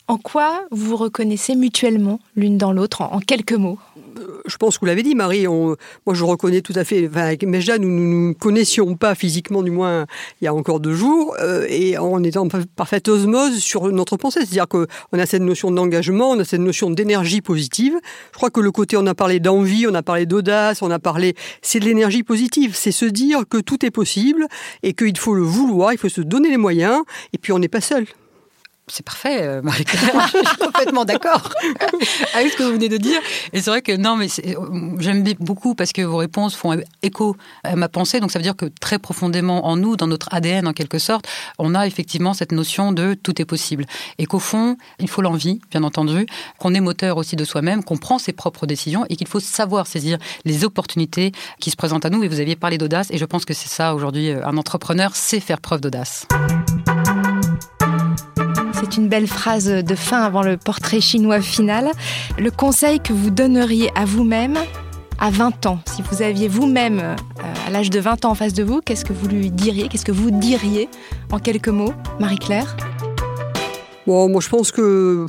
[0.09, 3.79] En quoi vous vous reconnaissez mutuellement l'une dans l'autre, en, quelques mots?
[4.45, 5.47] Je pense que vous l'avez dit, Marie.
[5.47, 5.77] moi,
[6.11, 7.07] je reconnais tout à fait.
[7.07, 10.05] Enfin, avec Meja, nous ne nous connaissions pas physiquement, du moins,
[10.41, 14.17] il y a encore deux jours, euh, et on est en parfaite osmose sur notre
[14.17, 14.41] pensée.
[14.41, 17.93] C'est-à-dire qu'on a cette notion d'engagement, on a cette notion d'énergie positive.
[18.33, 20.99] Je crois que le côté, on a parlé d'envie, on a parlé d'audace, on a
[20.99, 22.75] parlé, c'est de l'énergie positive.
[22.75, 24.47] C'est se dire que tout est possible
[24.83, 27.69] et qu'il faut le vouloir, il faut se donner les moyens, et puis on n'est
[27.69, 28.05] pas seul.
[28.87, 30.27] C'est parfait, euh, Marie-Claire.
[30.33, 31.49] je suis complètement d'accord
[32.33, 33.21] avec ce que vous venez de dire.
[33.53, 34.27] Et c'est vrai que non, mais
[34.99, 38.19] j'aime beaucoup parce que vos réponses font écho à ma pensée.
[38.19, 41.25] Donc ça veut dire que très profondément en nous, dans notre ADN en quelque sorte,
[41.59, 43.85] on a effectivement cette notion de tout est possible.
[44.17, 46.25] Et qu'au fond, il faut l'envie, bien entendu,
[46.59, 49.87] qu'on est moteur aussi de soi-même, qu'on prend ses propres décisions et qu'il faut savoir
[49.87, 51.31] saisir les opportunités
[51.61, 52.21] qui se présentent à nous.
[52.23, 54.31] Et vous aviez parlé d'audace et je pense que c'est ça aujourd'hui.
[54.31, 56.27] Un entrepreneur sait faire preuve d'audace.
[58.83, 61.89] C'est une belle phrase de fin avant le portrait chinois final.
[62.37, 64.57] Le conseil que vous donneriez à vous-même
[65.19, 67.15] à 20 ans, si vous aviez vous-même, euh,
[67.65, 70.03] à l'âge de 20 ans en face de vous, qu'est-ce que vous lui diriez Qu'est-ce
[70.03, 70.89] que vous diriez
[71.31, 72.75] en quelques mots, Marie-Claire?
[74.05, 75.27] Bon, moi je pense que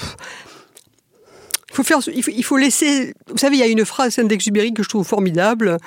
[1.79, 3.15] il faut, laisser.
[3.29, 5.79] Vous savez, il y a une phrase d'Exupéry que je trouve formidable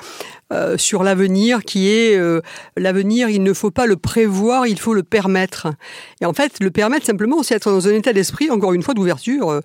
[0.52, 2.42] euh, sur l'avenir, qui est euh,
[2.76, 3.30] l'avenir.
[3.30, 5.68] Il ne faut pas le prévoir, il faut le permettre.
[6.22, 8.94] Et en fait, le permettre simplement, c'est être dans un état d'esprit, encore une fois,
[8.94, 9.62] d'ouverture.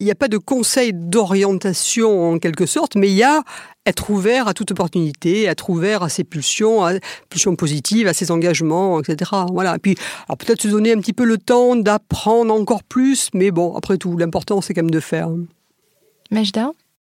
[0.00, 3.42] Il n'y a pas de conseil d'orientation en quelque sorte, mais il y a
[3.86, 6.94] être ouvert à toute opportunité, être ouvert à ses pulsions, à
[7.28, 9.30] pulsions positives, à ses engagements, etc.
[9.52, 9.76] Voilà.
[9.76, 9.96] Et puis,
[10.28, 13.96] alors peut-être se donner un petit peu le temps d'apprendre encore plus, mais bon, après
[13.96, 15.30] tout, l'important c'est quand même de faire.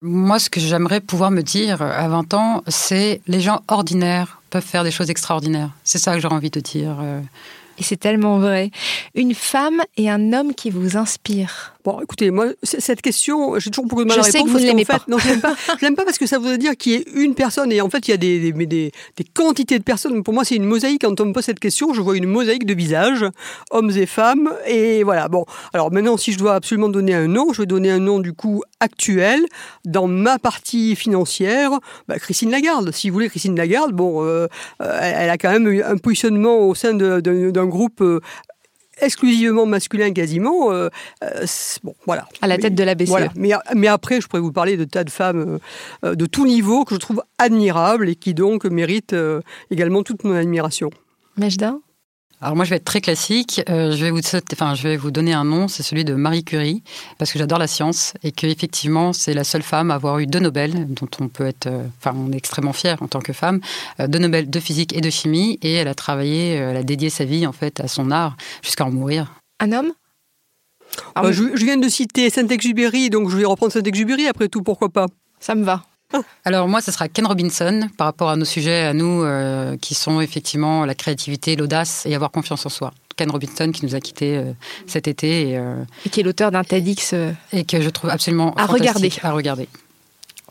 [0.02, 4.64] Moi, ce que j'aimerais pouvoir me dire à 20 ans, c'est les gens ordinaires peuvent
[4.64, 5.70] faire des choses extraordinaires.
[5.84, 6.96] C'est ça que j'aurais envie de dire.
[7.78, 8.70] Et c'est tellement vrai.
[9.14, 11.76] Une femme et un homme qui vous inspirent.
[11.86, 14.46] Bon, écoutez, moi, cette question, j'ai toujours beaucoup de mal je à répondre.
[14.46, 15.04] Je sais que vous ne l'aimez pas.
[15.06, 15.54] Non, je l'aime pas.
[15.80, 17.88] je l'aime pas parce que ça voudrait dire qu'il y ait une personne et en
[17.88, 20.24] fait, il y a des, des, des, des quantités de personnes.
[20.24, 21.02] Pour moi, c'est une mosaïque.
[21.02, 23.24] Quand on me pose cette question, je vois une mosaïque de visages,
[23.70, 24.52] hommes et femmes.
[24.66, 25.28] Et voilà.
[25.28, 28.18] Bon, alors maintenant, si je dois absolument donner un nom, je vais donner un nom
[28.18, 29.46] du coup actuel.
[29.84, 31.70] Dans ma partie financière,
[32.08, 32.90] bah, Christine Lagarde.
[32.90, 34.48] Si vous voulez, Christine Lagarde, bon, euh,
[34.82, 38.20] euh elle a quand même un positionnement au sein d'un groupe euh,
[39.00, 40.72] exclusivement masculin quasiment.
[40.72, 40.88] Euh,
[41.22, 41.46] euh,
[41.82, 42.26] bon, voilà.
[42.40, 43.08] À la tête de la BCE.
[43.08, 43.28] Voilà.
[43.36, 45.58] Mais, mais, après, je pourrais vous parler de tas de femmes
[46.04, 49.16] euh, de tout niveau que je trouve admirables et qui donc méritent
[49.70, 50.90] également toute mon admiration.
[51.36, 51.76] Majda?
[52.42, 53.62] Alors moi, je vais être très classique.
[53.70, 54.20] Euh, je vais vous,
[54.52, 55.68] enfin, je vais vous donner un nom.
[55.68, 56.82] C'est celui de Marie Curie,
[57.18, 60.40] parce que j'adore la science et qu'effectivement, c'est la seule femme à avoir eu deux
[60.40, 63.60] Nobel, dont on peut être, euh, enfin, on est extrêmement fier en tant que femme,
[64.00, 65.58] euh, deux Nobel de physique et de chimie.
[65.62, 68.84] Et elle a travaillé, elle a dédié sa vie en fait à son art jusqu'à
[68.84, 69.32] en mourir.
[69.60, 69.92] Un homme?
[71.24, 75.06] Je, je, viens de citer Saint-Exupéry, donc je vais reprendre Saint-Exupéry après tout, pourquoi pas?
[75.40, 75.82] Ça me va.
[76.44, 79.94] Alors moi, ce sera Ken Robinson par rapport à nos sujets à nous, euh, qui
[79.94, 82.92] sont effectivement la créativité, l'audace et avoir confiance en soi.
[83.16, 84.52] Ken Robinson qui nous a quittés euh,
[84.86, 85.50] cet été.
[85.50, 87.14] Et, euh, et, qui est l'auteur d'un TEDx.
[87.52, 89.12] et que je trouve absolument à regarder.
[89.22, 89.68] à regarder.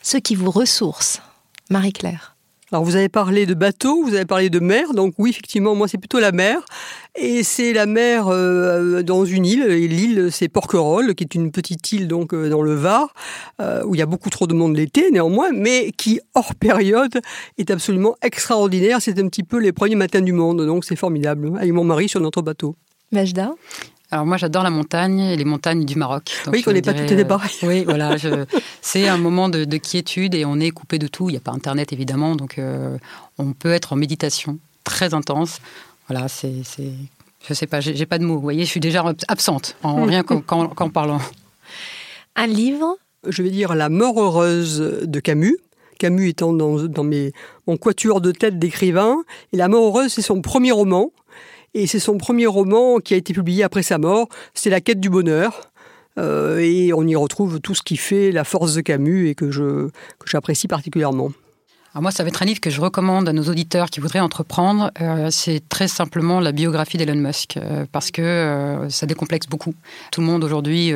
[0.02, 1.22] Ceux qui vous ressourcent.
[1.70, 2.35] Marie-Claire.
[2.72, 5.88] Alors vous avez parlé de bateau, vous avez parlé de mer, donc oui effectivement moi
[5.88, 6.66] c'est plutôt la mer.
[7.16, 11.52] Et c'est la mer euh, dans une île et l'île c'est Porquerolles qui est une
[11.52, 13.14] petite île donc euh, dans le Var
[13.62, 17.22] euh, où il y a beaucoup trop de monde l'été néanmoins mais qui hors période
[17.60, 21.54] est absolument extraordinaire, c'est un petit peu les premiers matins du monde donc c'est formidable
[21.58, 22.76] avec mon mari sur notre bateau.
[23.12, 23.54] Majda?
[24.12, 26.32] Alors moi j'adore la montagne et les montagnes du Maroc.
[26.48, 27.52] oui, on n'est pas tout est pareil.
[27.64, 28.16] oui, voilà,
[28.82, 31.30] c'est un moment de, quiétude et on est coupé de tout.
[31.30, 32.98] Il n'y a pas Internet évidemment, donc euh,
[33.38, 35.60] on peut être en méditation très intense.
[36.08, 36.54] Voilà, c'est,
[37.48, 38.36] je sais pas, j'ai pas de mots.
[38.36, 41.20] Vous voyez, je suis déjà absente en rien qu'en parlant.
[42.36, 42.98] Un livre?
[43.28, 45.58] Je vais dire La mort heureuse de Camus.
[45.98, 47.32] Camus étant dans, dans mes,
[47.66, 49.24] mon quatuor de tête d'écrivain.
[49.52, 51.12] Et La mort heureuse, c'est son premier roman.
[51.76, 54.30] Et c'est son premier roman qui a été publié après sa mort.
[54.54, 55.70] C'est La quête du bonheur.
[56.18, 59.52] Euh, et on y retrouve tout ce qui fait la force de Camus et que
[60.26, 61.32] j'apprécie particulièrement.
[61.92, 64.22] Alors moi, ça va être un livre que je recommande à nos auditeurs qui voudraient
[64.22, 64.92] entreprendre.
[65.02, 69.74] Euh, c'est très simplement la biographie d'Elon Musk, euh, parce que ça décomplexe beaucoup.
[70.14, 70.94] Tout le monde aujourd'hui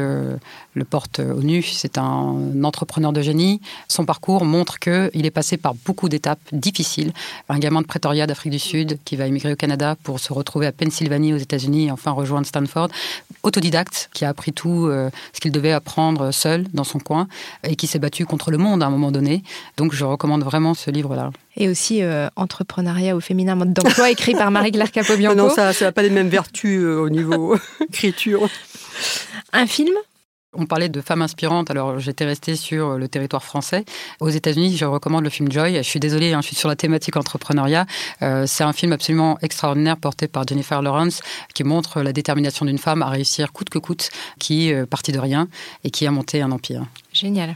[0.79, 1.61] le porte au nu.
[1.61, 3.61] C'est un entrepreneur de génie.
[3.87, 7.13] Son parcours montre qu'il est passé par beaucoup d'étapes difficiles.
[7.49, 10.65] Un gamin de Pretoria d'Afrique du Sud qui va émigrer au Canada pour se retrouver
[10.65, 12.89] à Pennsylvanie aux États-Unis et enfin rejoindre Stanford.
[13.43, 17.27] Autodidacte qui a appris tout ce qu'il devait apprendre seul dans son coin
[17.63, 19.43] et qui s'est battu contre le monde à un moment donné.
[19.77, 21.31] Donc je recommande vraiment ce livre-là.
[21.57, 25.35] Et aussi euh, Entrepreneuriat au féminin mode d'emploi, écrit par Marie-Claire Capobianco.
[25.35, 27.57] Non, ça n'a pas les mêmes vertus euh, au niveau
[27.89, 28.47] écriture.
[29.53, 29.93] Un film?
[30.59, 33.85] On parlait de femmes inspirantes, alors j'étais restée sur le territoire français.
[34.19, 35.77] Aux États-Unis, je recommande le film Joy.
[35.77, 37.85] Je suis désolée, hein, je suis sur la thématique entrepreneuriat.
[38.21, 41.21] Euh, c'est un film absolument extraordinaire porté par Jennifer Lawrence
[41.53, 45.19] qui montre la détermination d'une femme à réussir coûte que coûte, qui est partie de
[45.19, 45.47] rien
[45.83, 46.85] et qui a monté un empire.
[47.13, 47.55] Génial.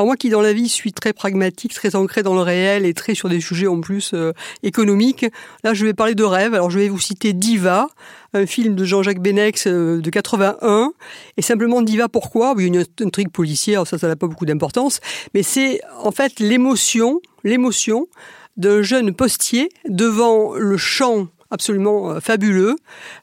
[0.00, 2.94] Alors moi qui dans la vie suis très pragmatique, très ancré dans le réel et
[2.94, 4.32] très sur des sujets en plus euh,
[4.62, 5.26] économiques,
[5.62, 6.54] là je vais parler de rêve.
[6.54, 7.86] Alors je vais vous citer Diva,
[8.32, 10.94] un film de Jean-Jacques Benex euh, de 81.
[11.36, 12.54] Et simplement Diva pourquoi?
[12.56, 15.00] Il y a une intrigue policière, ça ça n'a pas beaucoup d'importance,
[15.34, 18.08] mais c'est en fait l'émotion, l'émotion
[18.56, 22.76] d'un jeune postier devant le chant absolument euh, fabuleux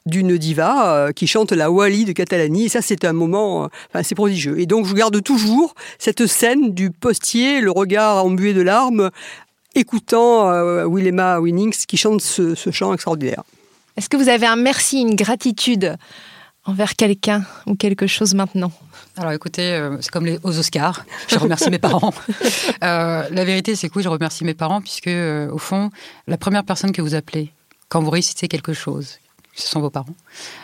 [0.06, 2.66] d'une diva euh, qui chante la Wally de Catalanie.
[2.66, 4.60] Et ça, c'est un moment, euh, enfin, c'est prodigieux.
[4.60, 9.10] Et donc, je garde toujours cette scène du postier, le regard embué de larmes,
[9.74, 10.50] écoutant
[10.88, 13.42] Willema Winnings qui chante ce, chant extraordinaire.
[13.96, 15.96] Est-ce que vous avez un merci, une gratitude
[16.64, 18.72] envers quelqu'un ou quelque chose maintenant?
[19.16, 22.12] Alors écoutez, c'est comme les, aux Oscars, je remercie mes parents.
[22.80, 25.90] la vérité, c'est que oui, je remercie mes parents puisque, au fond,
[26.26, 27.52] la première personne que vous appelez
[27.88, 29.18] quand vous réussissez quelque chose.
[29.54, 30.14] Ce sont vos parents.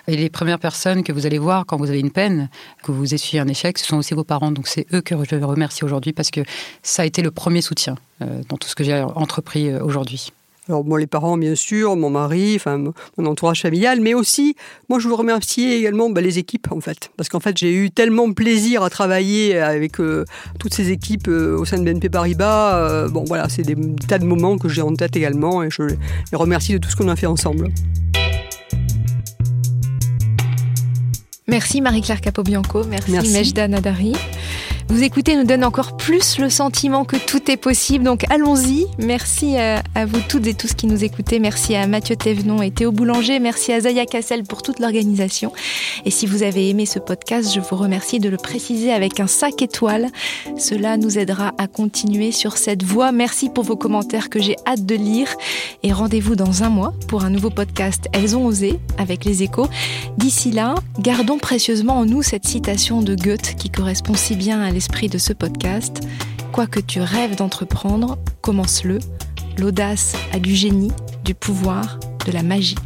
[0.06, 2.48] Et les premières personnes que vous allez voir quand vous avez une peine,
[2.84, 4.52] que vous essuyez un échec, ce sont aussi vos parents.
[4.52, 6.42] Donc c'est eux que je remercie aujourd'hui parce que
[6.82, 10.32] ça a été le premier soutien euh, dans tout ce que j'ai entrepris euh, aujourd'hui.
[10.68, 12.82] Alors moi, les parents, bien sûr, mon mari, enfin
[13.18, 14.56] mon entourage familial, mais aussi,
[14.88, 17.90] moi, je veux remercier également bah, les équipes, en fait, parce qu'en fait, j'ai eu
[17.90, 20.24] tellement plaisir à travailler avec euh,
[20.58, 22.78] toutes ces équipes euh, au sein de BNP Paribas.
[22.78, 23.76] Euh, bon, voilà, c'est des
[24.08, 25.96] tas de moments que j'ai en tête également, et je les
[26.32, 27.68] remercie de tout ce qu'on a fait ensemble.
[31.46, 33.32] Merci Marie-Claire Capobianco, merci, merci.
[33.32, 34.14] Mejda Nadari.
[34.89, 38.05] Vous écoutez nous donne encore plus le sentiment que tout est possible.
[38.05, 38.87] Donc allons-y.
[38.99, 41.41] Merci à, vous toutes et tous qui nous écoutez.
[41.41, 43.41] Merci à Mathieu Thévenon et Théo Boulanger.
[43.41, 45.53] Merci à Zaya Cassel pour toute l'organisation.
[46.05, 49.26] Et si vous avez aimé ce podcast, je vous remercie de le préciser avec un
[49.26, 50.09] sac étoile.
[50.59, 53.11] Cela nous aidera à continuer sur cette voie.
[53.11, 55.28] Merci pour vos commentaires que j'ai hâte de lire.
[55.82, 59.68] Et rendez-vous dans un mois pour un nouveau podcast Elles ont osé avec les échos.
[60.18, 64.73] D'ici là, gardons précieusement en nous cette citation de Goethe qui correspond si bien à
[64.74, 66.00] l'esprit de ce podcast.
[66.52, 68.98] Quoi que tu rêves d'entreprendre, commence-le.
[69.56, 70.92] L'audace a du génie,
[71.24, 72.76] du pouvoir, de la magie.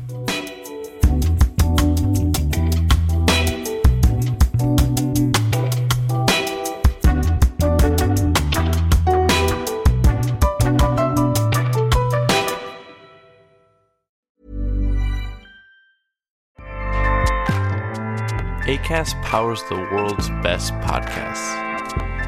[19.22, 21.67] Powers the world's best podcasts.